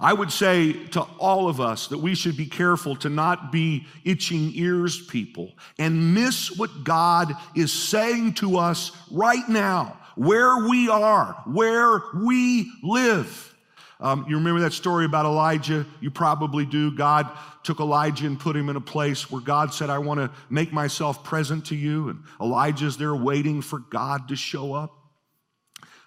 I 0.00 0.12
would 0.12 0.32
say 0.32 0.72
to 0.88 1.02
all 1.18 1.48
of 1.48 1.60
us 1.60 1.88
that 1.88 1.98
we 1.98 2.14
should 2.14 2.36
be 2.36 2.46
careful 2.46 2.96
to 2.96 3.08
not 3.08 3.52
be 3.52 3.86
itching 4.04 4.50
ears 4.54 5.06
people 5.06 5.52
and 5.78 6.14
miss 6.14 6.56
what 6.56 6.84
God 6.84 7.32
is 7.54 7.72
saying 7.72 8.34
to 8.34 8.58
us 8.58 8.90
right 9.10 9.48
now, 9.48 9.98
where 10.16 10.68
we 10.68 10.88
are, 10.88 11.42
where 11.46 12.02
we 12.14 12.70
live. 12.82 13.54
Um, 14.00 14.26
you 14.28 14.36
remember 14.36 14.60
that 14.62 14.72
story 14.72 15.04
about 15.04 15.24
Elijah? 15.24 15.86
You 16.00 16.10
probably 16.10 16.66
do. 16.66 16.90
God 16.90 17.30
took 17.62 17.80
Elijah 17.80 18.26
and 18.26 18.38
put 18.38 18.56
him 18.56 18.68
in 18.68 18.76
a 18.76 18.80
place 18.80 19.30
where 19.30 19.40
God 19.40 19.72
said, 19.72 19.90
I 19.90 19.98
want 19.98 20.20
to 20.20 20.30
make 20.50 20.72
myself 20.72 21.24
present 21.24 21.66
to 21.66 21.76
you. 21.76 22.08
And 22.08 22.24
Elijah's 22.40 22.96
there 22.96 23.14
waiting 23.14 23.62
for 23.62 23.78
God 23.78 24.28
to 24.28 24.36
show 24.36 24.74
up. 24.74 24.92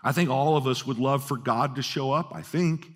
I 0.04 0.12
think 0.12 0.30
all 0.30 0.58
of 0.58 0.68
us 0.68 0.86
would 0.86 1.00
love 1.00 1.26
for 1.28 1.38
God 1.38 1.78
to 1.78 1.82
show 1.82 2.12
up, 2.12 2.36
I 2.36 2.42
think. 2.42 2.92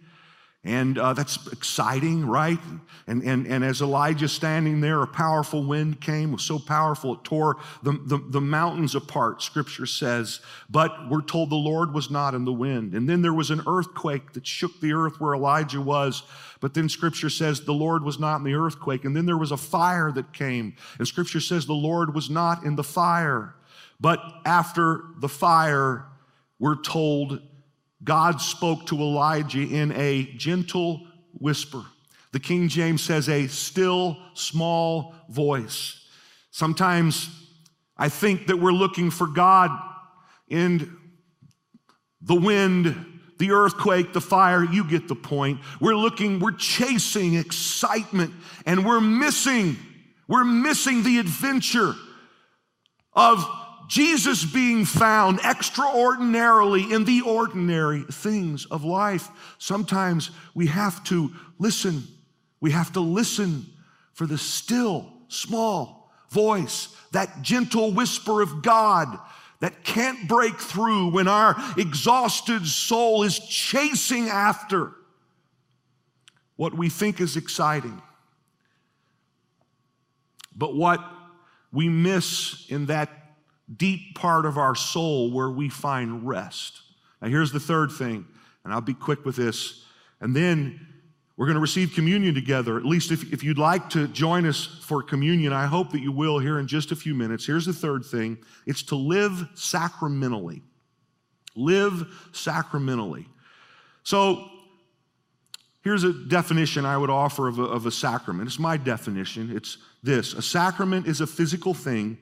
And 0.63 0.99
uh, 0.99 1.13
that's 1.13 1.47
exciting, 1.51 2.27
right? 2.27 2.59
And, 3.07 3.23
and, 3.23 3.47
and 3.47 3.63
as 3.63 3.81
Elijah's 3.81 4.31
standing 4.31 4.79
there, 4.79 5.01
a 5.01 5.07
powerful 5.07 5.63
wind 5.63 5.99
came, 5.99 6.31
was 6.31 6.43
so 6.43 6.59
powerful 6.59 7.15
it 7.15 7.23
tore 7.23 7.57
the, 7.81 7.93
the, 7.93 8.23
the 8.29 8.41
mountains 8.41 8.93
apart, 8.93 9.41
scripture 9.41 9.87
says. 9.87 10.39
But 10.69 11.09
we're 11.09 11.23
told 11.23 11.49
the 11.49 11.55
Lord 11.55 11.95
was 11.95 12.11
not 12.11 12.35
in 12.35 12.45
the 12.45 12.53
wind. 12.53 12.93
And 12.93 13.09
then 13.09 13.23
there 13.23 13.33
was 13.33 13.49
an 13.49 13.63
earthquake 13.65 14.33
that 14.33 14.45
shook 14.45 14.79
the 14.81 14.93
earth 14.93 15.19
where 15.19 15.33
Elijah 15.33 15.81
was. 15.81 16.21
But 16.59 16.75
then 16.75 16.89
scripture 16.89 17.31
says 17.31 17.61
the 17.61 17.73
Lord 17.73 18.03
was 18.03 18.19
not 18.19 18.35
in 18.35 18.43
the 18.43 18.53
earthquake. 18.53 19.03
And 19.03 19.15
then 19.15 19.25
there 19.25 19.39
was 19.39 19.51
a 19.51 19.57
fire 19.57 20.11
that 20.11 20.31
came. 20.31 20.75
And 20.99 21.07
scripture 21.07 21.39
says 21.39 21.65
the 21.65 21.73
Lord 21.73 22.13
was 22.13 22.29
not 22.29 22.63
in 22.65 22.75
the 22.75 22.83
fire. 22.83 23.55
But 23.99 24.19
after 24.45 25.05
the 25.17 25.29
fire, 25.29 26.05
we're 26.59 26.79
told 26.79 27.41
God 28.03 28.41
spoke 28.41 28.87
to 28.87 28.95
Elijah 28.95 29.61
in 29.61 29.91
a 29.93 30.23
gentle 30.37 31.05
whisper. 31.33 31.83
The 32.31 32.39
King 32.39 32.67
James 32.67 33.03
says 33.03 33.29
a 33.29 33.47
still 33.47 34.17
small 34.33 35.13
voice. 35.29 36.07
Sometimes 36.51 37.29
I 37.97 38.09
think 38.09 38.47
that 38.47 38.57
we're 38.57 38.71
looking 38.71 39.11
for 39.11 39.27
God 39.27 39.69
in 40.47 40.97
the 42.21 42.35
wind, 42.35 43.05
the 43.37 43.51
earthquake, 43.51 44.13
the 44.13 44.21
fire. 44.21 44.63
You 44.63 44.83
get 44.83 45.07
the 45.07 45.15
point. 45.15 45.59
We're 45.79 45.95
looking, 45.95 46.39
we're 46.39 46.51
chasing 46.51 47.35
excitement 47.35 48.33
and 48.65 48.85
we're 48.85 49.01
missing, 49.01 49.77
we're 50.27 50.43
missing 50.43 51.03
the 51.03 51.19
adventure 51.19 51.95
of 53.13 53.45
Jesus 53.91 54.45
being 54.45 54.85
found 54.85 55.41
extraordinarily 55.41 56.93
in 56.93 57.03
the 57.03 57.19
ordinary 57.23 58.03
things 58.03 58.65
of 58.67 58.85
life. 58.85 59.27
Sometimes 59.57 60.31
we 60.53 60.67
have 60.67 61.03
to 61.03 61.29
listen. 61.59 62.07
We 62.61 62.71
have 62.71 62.93
to 62.93 63.01
listen 63.01 63.65
for 64.13 64.25
the 64.25 64.37
still, 64.37 65.11
small 65.27 66.09
voice, 66.29 66.95
that 67.11 67.41
gentle 67.41 67.91
whisper 67.91 68.41
of 68.41 68.61
God 68.61 69.19
that 69.59 69.83
can't 69.83 70.25
break 70.25 70.57
through 70.57 71.11
when 71.11 71.27
our 71.27 71.57
exhausted 71.75 72.65
soul 72.65 73.23
is 73.23 73.39
chasing 73.39 74.29
after 74.29 74.93
what 76.55 76.73
we 76.73 76.87
think 76.87 77.19
is 77.19 77.35
exciting. 77.35 78.01
But 80.55 80.77
what 80.77 81.03
we 81.73 81.89
miss 81.89 82.65
in 82.69 82.85
that 82.85 83.20
deep 83.77 84.15
part 84.15 84.45
of 84.45 84.57
our 84.57 84.75
soul 84.75 85.31
where 85.31 85.49
we 85.49 85.69
find 85.69 86.27
rest. 86.27 86.81
Now, 87.21 87.29
here's 87.29 87.51
the 87.51 87.59
third 87.59 87.91
thing, 87.91 88.25
and 88.63 88.73
I'll 88.73 88.81
be 88.81 88.93
quick 88.93 89.25
with 89.25 89.35
this. 89.35 89.83
And 90.19 90.35
then 90.35 90.87
we're 91.37 91.45
going 91.45 91.55
to 91.55 91.61
receive 91.61 91.93
communion 91.93 92.35
together. 92.35 92.77
At 92.77 92.85
least 92.85 93.11
if, 93.11 93.31
if 93.33 93.43
you'd 93.43 93.57
like 93.57 93.89
to 93.91 94.07
join 94.07 94.45
us 94.45 94.65
for 94.83 95.01
communion, 95.01 95.53
I 95.53 95.65
hope 95.65 95.91
that 95.91 96.01
you 96.01 96.11
will 96.11 96.39
here 96.39 96.59
in 96.59 96.67
just 96.67 96.91
a 96.91 96.95
few 96.95 97.15
minutes. 97.15 97.45
Here's 97.45 97.65
the 97.65 97.73
third 97.73 98.05
thing 98.05 98.37
it's 98.65 98.83
to 98.83 98.95
live 98.95 99.47
sacramentally. 99.55 100.61
Live 101.55 102.29
sacramentally. 102.31 103.27
So, 104.03 104.49
here's 105.83 106.03
a 106.03 106.13
definition 106.13 106.85
I 106.85 106.97
would 106.97 107.09
offer 107.09 107.47
of 107.47 107.59
a, 107.59 107.63
of 107.63 107.85
a 107.85 107.91
sacrament. 107.91 108.47
It's 108.47 108.59
my 108.59 108.77
definition. 108.77 109.55
It's 109.55 109.77
this 110.03 110.33
a 110.33 110.41
sacrament 110.41 111.07
is 111.07 111.21
a 111.21 111.27
physical 111.27 111.73
thing 111.73 112.17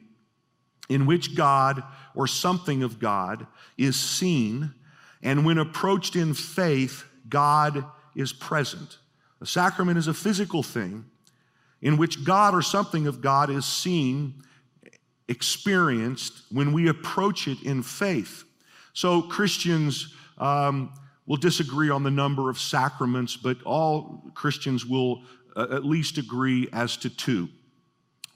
in 0.90 1.06
which 1.06 1.36
God 1.36 1.84
or 2.16 2.28
something 2.28 2.84
of 2.84 3.00
God 3.00 3.48
is 3.78 3.96
seen, 3.96 4.74
and 5.22 5.46
when 5.46 5.58
approached 5.58 6.16
in 6.16 6.34
faith, 6.34 7.06
God 7.30 7.86
is 8.16 8.34
present. 8.34 8.98
A 9.42 9.46
sacrament 9.46 9.98
is 9.98 10.08
a 10.08 10.14
physical 10.14 10.64
thing 10.64 11.06
in 11.82 11.98
which 11.98 12.26
God 12.26 12.54
or 12.54 12.62
something 12.62 13.08
of 13.08 13.22
God 13.22 13.50
is 13.50 13.66
seen, 13.66 14.44
experienced 15.28 16.42
when 16.52 16.74
we 16.74 16.90
approach 16.90 17.48
it 17.48 17.62
in 17.64 17.84
faith. 17.84 18.44
So 18.94 19.22
Christians 19.22 20.14
um, 20.40 20.94
will 21.26 21.38
disagree 21.38 21.90
on 21.90 22.04
the 22.04 22.12
number 22.12 22.50
of 22.50 22.60
sacraments, 22.60 23.38
but 23.38 23.62
all 23.64 24.32
Christians 24.34 24.86
will 24.86 25.22
uh, 25.56 25.68
at 25.72 25.86
least 25.86 26.18
agree 26.18 26.68
as 26.74 26.98
to 26.98 27.10
two. 27.10 27.48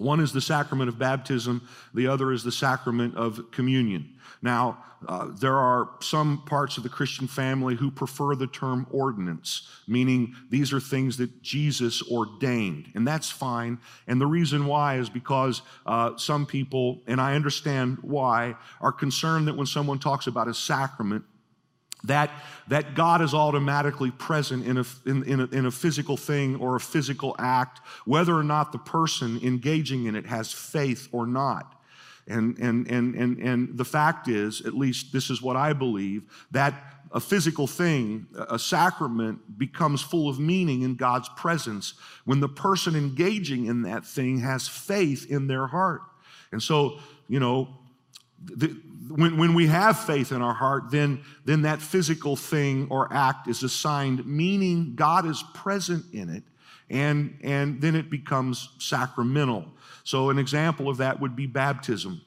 One 0.04 0.20
is 0.20 0.34
the 0.34 0.42
sacrament 0.42 0.90
of 0.90 1.00
baptism, 1.00 1.68
the 1.94 2.08
other 2.08 2.32
is 2.32 2.44
the 2.44 2.52
sacrament 2.52 3.16
of 3.16 3.52
communion. 3.52 4.10
Now, 4.42 4.84
uh, 5.08 5.30
there 5.40 5.58
are 5.58 5.90
some 6.02 6.44
parts 6.46 6.78
of 6.78 6.84
the 6.84 6.90
Christian 6.90 7.28
family 7.28 7.76
who 7.76 7.90
prefer 7.90 8.36
the 8.36 8.48
term 8.48 8.88
ordinance, 8.92 9.70
meaning 9.88 10.36
these 10.50 10.74
are 10.74 10.80
things 10.80 11.18
that 11.18 11.42
Jesus 11.42 12.02
ordained, 12.10 12.92
and 12.96 13.08
that's 13.08 13.30
fine. 13.30 13.80
And 14.08 14.20
the 14.20 14.28
reason 14.28 14.66
why 14.66 14.98
is 14.98 15.10
because 15.10 15.62
uh, 15.86 16.18
some 16.18 16.46
people, 16.46 17.02
and 17.08 17.20
I 17.22 17.36
understand 17.36 17.98
why, 18.02 18.56
are 18.82 18.92
concerned 18.92 19.48
that 19.48 19.56
when 19.56 19.68
someone 19.68 20.00
talks 20.00 20.28
about 20.28 20.48
a 20.48 20.54
sacrament, 20.54 21.24
that, 22.04 22.30
that 22.68 22.96
God 22.96 23.22
is 23.22 23.34
automatically 23.34 24.12
present 24.12 24.66
in 24.66 24.78
a, 24.78 24.86
in, 25.06 25.24
in, 25.24 25.40
a, 25.40 25.46
in 25.46 25.66
a 25.66 25.72
physical 25.72 26.18
thing 26.18 26.56
or 26.58 26.76
a 26.76 26.80
physical 26.80 27.36
act, 27.40 27.80
whether 28.06 28.36
or 28.36 28.44
not 28.44 28.72
the 28.72 28.78
person 28.78 29.40
engaging 29.44 30.06
in 30.06 30.16
it 30.16 30.26
has 30.26 30.52
faith 30.52 31.08
or 31.12 31.26
not. 31.26 31.80
And, 32.28 32.58
and, 32.58 32.88
and, 32.88 33.16
and, 33.16 33.38
and 33.40 33.78
the 33.78 33.86
fact 33.86 34.28
is, 34.28 34.62
at 34.62 34.74
least 34.74 35.12
this 35.12 35.30
is 35.30 35.42
what 35.42 35.56
I 35.56 35.74
believe, 35.74 36.24
that 36.52 36.74
a 37.12 37.20
physical 37.20 37.68
thing, 37.68 38.26
a 38.36 38.58
sacrament, 38.58 39.58
becomes 39.58 40.02
full 40.02 40.30
of 40.30 40.40
meaning 40.40 40.82
in 40.82 40.96
God's 40.96 41.30
presence 41.30 41.94
when 42.26 42.40
the 42.40 42.50
person 42.50 42.96
engaging 42.96 43.66
in 43.68 43.84
that 43.84 44.06
thing 44.06 44.40
has 44.40 44.68
faith 44.68 45.30
in 45.30 45.48
their 45.48 45.68
heart. 45.68 46.02
And 46.52 46.62
so, 46.62 47.00
you 47.28 47.40
know, 47.40 47.78
the, 48.46 48.76
when, 49.10 49.38
when 49.38 49.54
we 49.54 49.68
have 49.68 50.00
faith 50.00 50.32
in 50.32 50.42
our 50.42 50.54
heart, 50.54 50.90
then, 50.90 51.24
then 51.46 51.64
that 51.64 51.82
physical 51.82 52.36
thing 52.36 52.88
or 52.90 53.12
act 53.12 53.48
is 53.48 53.64
assigned 53.64 54.26
meaning 54.26 54.94
God 54.96 55.26
is 55.26 55.44
present 55.54 56.06
in 56.14 56.30
it, 56.30 56.44
and, 56.90 57.38
and 57.44 57.82
then 57.82 57.96
it 57.96 58.10
becomes 58.10 58.70
sacramental. 58.80 59.66
So, 60.04 60.30
an 60.30 60.40
example 60.40 60.90
of 60.90 60.98
that 60.98 61.20
would 61.20 61.36
be 61.36 61.48
baptism. 61.48 62.22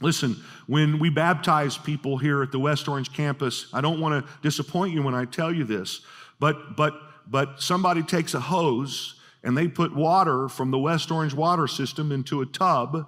Listen, 0.00 0.36
when 0.66 0.98
we 0.98 1.08
baptize 1.08 1.78
people 1.78 2.18
here 2.18 2.42
at 2.42 2.52
the 2.52 2.58
West 2.58 2.86
Orange 2.86 3.12
campus, 3.12 3.68
I 3.72 3.80
don't 3.80 4.00
want 4.00 4.26
to 4.26 4.32
disappoint 4.42 4.92
you 4.92 5.02
when 5.02 5.14
I 5.14 5.24
tell 5.24 5.52
you 5.52 5.64
this, 5.64 6.02
but, 6.38 6.76
but, 6.76 6.94
but 7.26 7.62
somebody 7.62 8.02
takes 8.02 8.34
a 8.34 8.40
hose 8.40 9.18
and 9.42 9.56
they 9.56 9.68
put 9.68 9.94
water 9.94 10.48
from 10.48 10.70
the 10.70 10.78
West 10.78 11.10
Orange 11.10 11.32
water 11.32 11.66
system 11.66 12.12
into 12.12 12.42
a 12.42 12.46
tub, 12.46 13.06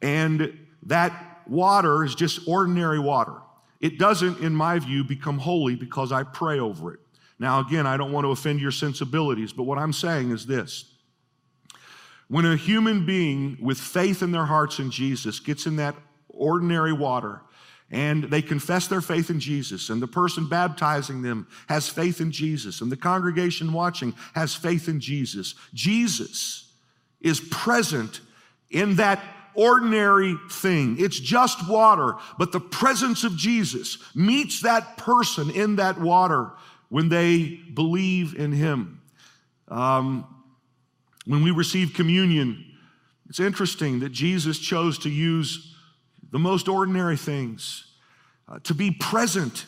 and 0.00 0.58
that 0.84 1.33
water 1.48 2.04
is 2.04 2.14
just 2.14 2.46
ordinary 2.46 2.98
water. 2.98 3.34
It 3.80 3.98
doesn't, 3.98 4.40
in 4.40 4.54
my 4.54 4.78
view, 4.78 5.04
become 5.04 5.38
holy 5.38 5.74
because 5.74 6.12
I 6.12 6.22
pray 6.22 6.58
over 6.58 6.94
it. 6.94 7.00
Now, 7.38 7.60
again, 7.60 7.86
I 7.86 7.96
don't 7.96 8.12
want 8.12 8.24
to 8.24 8.30
offend 8.30 8.60
your 8.60 8.70
sensibilities, 8.70 9.52
but 9.52 9.64
what 9.64 9.78
I'm 9.78 9.92
saying 9.92 10.30
is 10.30 10.46
this. 10.46 10.84
When 12.28 12.46
a 12.46 12.56
human 12.56 13.04
being 13.04 13.58
with 13.60 13.78
faith 13.78 14.22
in 14.22 14.32
their 14.32 14.46
hearts 14.46 14.78
in 14.78 14.90
Jesus 14.90 15.40
gets 15.40 15.66
in 15.66 15.76
that 15.76 15.94
ordinary 16.28 16.92
water 16.92 17.42
and 17.90 18.24
they 18.24 18.40
confess 18.40 18.86
their 18.86 19.02
faith 19.02 19.28
in 19.30 19.38
Jesus, 19.38 19.90
and 19.90 20.00
the 20.00 20.08
person 20.08 20.48
baptizing 20.48 21.22
them 21.22 21.46
has 21.68 21.88
faith 21.88 22.20
in 22.20 22.32
Jesus, 22.32 22.80
and 22.80 22.90
the 22.90 22.96
congregation 22.96 23.72
watching 23.72 24.14
has 24.34 24.54
faith 24.54 24.88
in 24.88 24.98
Jesus, 25.00 25.54
Jesus 25.74 26.72
is 27.20 27.40
present 27.40 28.20
in 28.70 28.96
that 28.96 29.20
ordinary 29.54 30.36
thing. 30.50 30.96
It's 30.98 31.18
just 31.18 31.68
water, 31.68 32.14
but 32.38 32.52
the 32.52 32.60
presence 32.60 33.24
of 33.24 33.36
Jesus 33.36 33.98
meets 34.14 34.62
that 34.62 34.96
person 34.96 35.50
in 35.50 35.76
that 35.76 36.00
water 36.00 36.52
when 36.88 37.08
they 37.08 37.60
believe 37.72 38.34
in 38.34 38.52
Him. 38.52 39.00
Um, 39.68 40.26
when 41.26 41.42
we 41.42 41.50
receive 41.50 41.94
communion, 41.94 42.64
it's 43.28 43.40
interesting 43.40 44.00
that 44.00 44.12
Jesus 44.12 44.58
chose 44.58 44.98
to 45.00 45.10
use 45.10 45.74
the 46.30 46.38
most 46.38 46.68
ordinary 46.68 47.16
things 47.16 47.84
uh, 48.48 48.58
to 48.64 48.74
be 48.74 48.90
present 48.90 49.66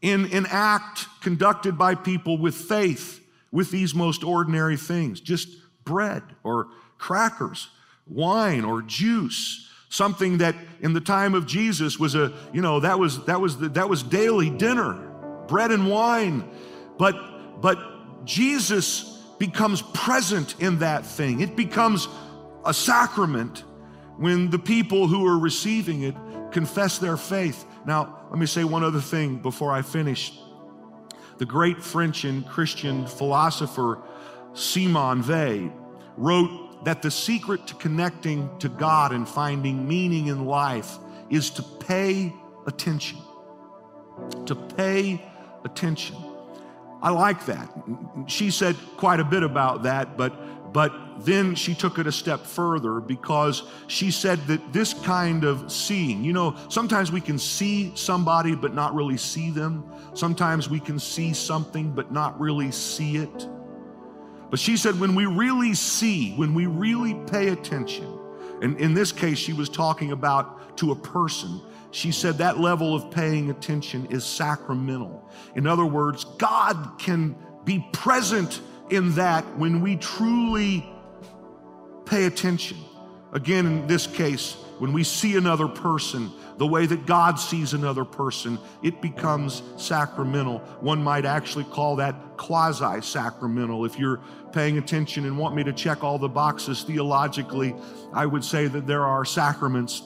in 0.00 0.32
an 0.32 0.46
act 0.48 1.06
conducted 1.20 1.76
by 1.76 1.94
people 1.94 2.38
with 2.38 2.54
faith 2.54 3.20
with 3.52 3.70
these 3.70 3.94
most 3.94 4.24
ordinary 4.24 4.76
things 4.76 5.20
just 5.20 5.48
bread 5.84 6.22
or 6.42 6.68
crackers, 6.98 7.68
wine 8.06 8.64
or 8.64 8.82
juice. 8.82 9.68
Something 9.88 10.38
that 10.38 10.56
in 10.80 10.92
the 10.92 11.00
time 11.00 11.34
of 11.34 11.46
Jesus 11.46 11.98
was 11.98 12.14
a, 12.14 12.32
you 12.52 12.60
know, 12.60 12.80
that 12.80 12.98
was 12.98 13.24
that 13.26 13.40
was 13.40 13.58
the, 13.58 13.68
that 13.70 13.88
was 13.88 14.02
daily 14.02 14.50
dinner, 14.50 14.94
bread 15.46 15.70
and 15.70 15.88
wine. 15.88 16.48
But 16.98 17.60
but 17.60 18.24
Jesus 18.24 19.22
becomes 19.38 19.82
present 19.82 20.56
in 20.60 20.80
that 20.80 21.06
thing. 21.06 21.40
It 21.40 21.54
becomes 21.54 22.08
a 22.64 22.74
sacrament 22.74 23.64
when 24.16 24.50
the 24.50 24.58
people 24.58 25.06
who 25.06 25.26
are 25.26 25.38
receiving 25.38 26.02
it 26.02 26.14
confess 26.50 26.98
their 26.98 27.16
faith. 27.16 27.64
Now, 27.86 28.26
let 28.30 28.38
me 28.38 28.46
say 28.46 28.64
one 28.64 28.84
other 28.84 29.00
thing 29.00 29.38
before 29.38 29.72
I 29.72 29.82
finish. 29.82 30.32
The 31.38 31.46
great 31.46 31.82
French 31.82 32.24
and 32.24 32.46
Christian 32.46 33.06
philosopher 33.06 34.02
Simone 34.54 35.22
Weil 35.22 35.72
wrote 36.16 36.63
that 36.84 37.02
the 37.02 37.10
secret 37.10 37.66
to 37.66 37.74
connecting 37.74 38.48
to 38.58 38.68
God 38.68 39.12
and 39.12 39.28
finding 39.28 39.88
meaning 39.88 40.28
in 40.28 40.44
life 40.44 40.98
is 41.30 41.50
to 41.50 41.62
pay 41.62 42.32
attention. 42.66 43.18
To 44.46 44.54
pay 44.54 45.24
attention. 45.64 46.16
I 47.02 47.10
like 47.10 47.44
that. 47.46 47.68
She 48.26 48.50
said 48.50 48.76
quite 48.96 49.20
a 49.20 49.24
bit 49.24 49.42
about 49.42 49.82
that, 49.82 50.16
but, 50.16 50.72
but 50.72 50.92
then 51.18 51.54
she 51.54 51.74
took 51.74 51.98
it 51.98 52.06
a 52.06 52.12
step 52.12 52.40
further 52.40 53.00
because 53.00 53.62
she 53.88 54.10
said 54.10 54.38
that 54.46 54.72
this 54.72 54.94
kind 54.94 55.44
of 55.44 55.70
seeing, 55.70 56.24
you 56.24 56.32
know, 56.32 56.56
sometimes 56.68 57.12
we 57.12 57.20
can 57.20 57.38
see 57.38 57.92
somebody 57.94 58.54
but 58.54 58.74
not 58.74 58.94
really 58.94 59.16
see 59.16 59.50
them. 59.50 59.84
Sometimes 60.14 60.68
we 60.68 60.80
can 60.80 60.98
see 60.98 61.32
something 61.32 61.92
but 61.92 62.10
not 62.10 62.38
really 62.40 62.70
see 62.70 63.16
it. 63.16 63.48
But 64.54 64.60
she 64.60 64.76
said 64.76 65.00
when 65.00 65.16
we 65.16 65.26
really 65.26 65.74
see, 65.74 66.32
when 66.36 66.54
we 66.54 66.66
really 66.66 67.14
pay 67.26 67.48
attention, 67.48 68.06
and 68.62 68.78
in 68.78 68.94
this 68.94 69.10
case, 69.10 69.36
she 69.36 69.52
was 69.52 69.68
talking 69.68 70.12
about 70.12 70.76
to 70.76 70.92
a 70.92 70.94
person 70.94 71.60
she 71.94 72.10
said 72.10 72.38
that 72.38 72.58
level 72.58 72.92
of 72.92 73.10
paying 73.12 73.50
attention 73.50 74.06
is 74.10 74.24
sacramental. 74.24 75.28
In 75.54 75.64
other 75.64 75.84
words, 75.84 76.24
God 76.38 76.98
can 76.98 77.36
be 77.64 77.86
present 77.92 78.60
in 78.90 79.14
that 79.14 79.44
when 79.56 79.80
we 79.80 79.94
truly 79.94 80.84
pay 82.04 82.24
attention. 82.24 82.78
Again, 83.32 83.66
in 83.66 83.86
this 83.86 84.08
case, 84.08 84.54
when 84.78 84.92
we 84.92 85.04
see 85.04 85.36
another 85.36 85.68
person 85.68 86.32
the 86.56 86.66
way 86.66 86.86
that 86.86 87.06
God 87.06 87.38
sees 87.38 87.74
another 87.74 88.04
person, 88.04 88.58
it 88.82 89.00
becomes 89.00 89.62
sacramental. 89.76 90.58
One 90.80 91.02
might 91.02 91.24
actually 91.24 91.64
call 91.64 91.96
that 91.96 92.14
quasi 92.36 93.00
sacramental. 93.00 93.84
If 93.84 93.98
you're 93.98 94.20
paying 94.52 94.78
attention 94.78 95.24
and 95.24 95.36
want 95.36 95.56
me 95.56 95.64
to 95.64 95.72
check 95.72 96.04
all 96.04 96.18
the 96.18 96.28
boxes 96.28 96.82
theologically, 96.82 97.74
I 98.12 98.26
would 98.26 98.44
say 98.44 98.68
that 98.68 98.86
there 98.86 99.04
are 99.04 99.24
sacraments 99.24 100.02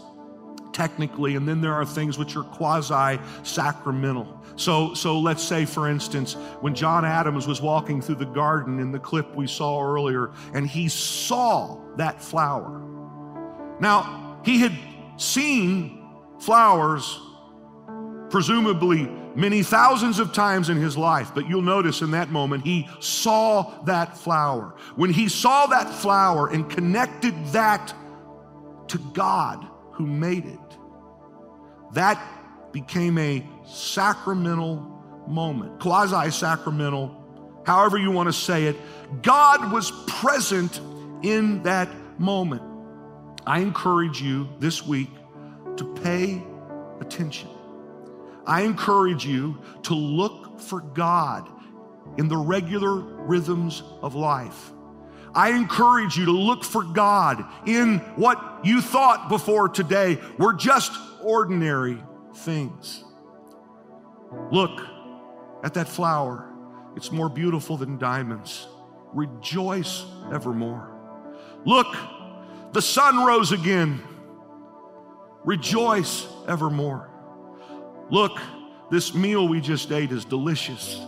technically, 0.73 1.35
and 1.35 1.49
then 1.49 1.61
there 1.61 1.75
are 1.75 1.85
things 1.85 2.19
which 2.19 2.37
are 2.37 2.45
quasi 2.45 3.21
sacramental. 3.43 4.41
So, 4.57 4.95
so 4.95 5.19
let's 5.19 5.43
say, 5.43 5.65
for 5.65 5.89
instance, 5.89 6.35
when 6.61 6.75
John 6.75 7.05
Adams 7.05 7.47
was 7.47 7.61
walking 7.61 8.01
through 8.01 8.17
the 8.17 8.27
garden 8.27 8.79
in 8.79 8.93
the 8.93 8.99
clip 8.99 9.35
we 9.35 9.47
saw 9.49 9.83
earlier, 9.83 10.31
and 10.55 10.67
he 10.67 10.89
saw 10.89 11.79
that 11.97 12.23
flower. 12.23 12.81
Now, 13.81 14.41
he 14.45 14.61
had 14.61 14.73
seen 15.17 15.98
flowers, 16.41 17.21
presumably 18.31 19.07
many 19.35 19.63
thousands 19.63 20.19
of 20.19 20.33
times 20.33 20.69
in 20.69 20.77
his 20.77 20.97
life, 20.97 21.33
but 21.35 21.49
you'll 21.49 21.63
notice 21.63 22.03
in 22.03 22.11
that 22.11 22.31
moment 22.31 22.65
he 22.65 22.89
saw 23.01 23.83
that 23.85 24.17
flower. 24.17 24.75
When 24.97 25.11
he 25.11 25.29
saw 25.29 25.67
that 25.67 25.89
flower 25.89 26.49
and 26.49 26.69
connected 26.69 27.35
that 27.53 27.95
to 28.89 28.99
God, 29.13 29.67
who 29.99 30.07
made 30.07 30.47
it. 30.47 30.79
That 31.93 32.23
became 32.73 33.19
a 33.19 33.45
sacramental 33.67 34.77
moment, 35.27 35.81
quasi 35.81 36.31
sacramental, 36.31 37.15
however 37.67 37.99
you 37.99 38.13
want 38.13 38.29
to 38.29 38.33
say 38.33 38.67
it. 38.67 38.77
God 39.23 39.73
was 39.73 39.91
present 40.07 40.81
in 41.23 41.63
that 41.65 41.89
moment. 42.21 42.63
I 43.45 43.59
encourage 43.59 44.23
you 44.23 44.49
this 44.61 44.87
week 44.87 45.11
to 45.79 45.95
pay 45.95 46.43
attention. 47.01 47.49
I 48.47 48.63
encourage 48.63 49.27
you 49.27 49.59
to 49.85 49.95
look 49.95 50.61
for 50.61 50.81
God 50.81 51.49
in 52.17 52.29
the 52.29 52.37
regular 52.37 52.95
rhythms 52.95 53.83
of 54.03 54.15
life. 54.15 54.73
I 55.35 55.51
encourage 55.51 56.17
you 56.17 56.25
to 56.25 56.33
look 56.33 56.65
for 56.65 56.83
God 56.83 57.45
in 57.67 57.99
what 58.17 58.61
you 58.65 58.81
thought 58.81 59.29
before 59.29 59.69
today 59.69 60.19
were 60.39 60.55
just 60.55 60.93
ordinary 61.23 62.03
things. 62.35 63.05
Look 64.51 64.81
at 65.63 65.75
that 65.75 65.89
flower, 65.89 66.51
it's 66.97 67.13
more 67.13 67.29
beautiful 67.29 67.77
than 67.77 67.99
diamonds. 67.99 68.67
Rejoice 69.13 70.05
evermore. 70.33 70.91
Look, 71.65 71.95
the 72.73 72.83
sun 72.83 73.25
rose 73.25 73.53
again. 73.53 74.03
Rejoice 75.45 76.27
evermore. 76.47 77.11
Look, 78.11 78.39
this 78.91 79.15
meal 79.15 79.49
we 79.49 79.61
just 79.61 79.93
ate 79.93 80.13
is 80.13 80.25
delicious. 80.25 81.01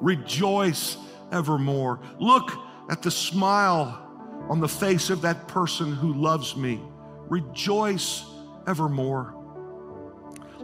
Rejoice 0.00 0.96
evermore. 1.32 2.00
Look, 2.18 2.52
at 2.90 3.02
the 3.02 3.10
smile 3.10 4.00
on 4.48 4.60
the 4.60 4.68
face 4.68 5.10
of 5.10 5.22
that 5.22 5.48
person 5.48 5.94
who 5.94 6.12
loves 6.12 6.56
me. 6.56 6.80
Rejoice 7.28 8.24
evermore. 8.66 9.34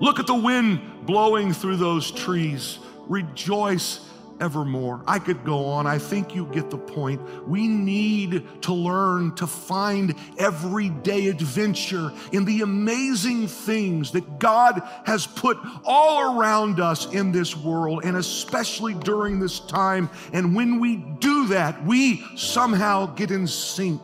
Look 0.01 0.19
at 0.19 0.27
the 0.27 0.35
wind 0.35 1.07
blowing 1.07 1.53
through 1.53 1.77
those 1.77 2.11
trees. 2.11 2.79
Rejoice 3.09 4.07
evermore. 4.41 5.03
I 5.07 5.19
could 5.19 5.45
go 5.45 5.67
on. 5.67 5.87
I 5.87 5.99
think 5.99 6.35
you 6.35 6.47
get 6.47 6.71
the 6.71 6.79
point. 6.79 7.21
We 7.47 7.69
need 7.69 8.63
to 8.63 8.73
learn 8.73 9.35
to 9.37 9.47
find 9.47 10.15
everyday 10.39 11.29
adventure 11.29 12.11
in 12.33 12.45
the 12.45 12.63
amazing 12.63 13.47
things 13.47 14.11
that 14.13 14.39
God 14.39 14.83
has 15.05 15.27
put 15.27 15.59
all 15.85 16.39
around 16.39 16.81
us 16.81 17.13
in 17.13 17.33
this 17.33 17.57
world, 17.57 18.05
and 18.05 18.17
especially 18.17 18.95
during 18.95 19.39
this 19.39 19.61
time. 19.61 20.11
And 20.33 20.57
when 20.57 20.81
we 20.81 20.97
do 20.97 21.49
that, 21.49 21.85
we 21.85 22.25
somehow 22.37 23.07
get 23.15 23.31
in 23.31 23.47
sync 23.47 24.01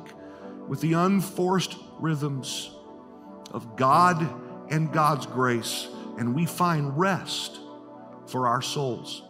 with 0.68 0.80
the 0.80 0.92
unforced 0.92 1.76
rhythms 1.98 2.70
of 3.52 3.76
God 3.76 4.28
and 4.70 4.92
God's 4.92 5.26
grace, 5.26 5.88
and 6.18 6.34
we 6.34 6.44
find 6.44 6.98
rest 6.98 7.60
for 8.26 8.48
our 8.48 8.60
souls. 8.60 9.22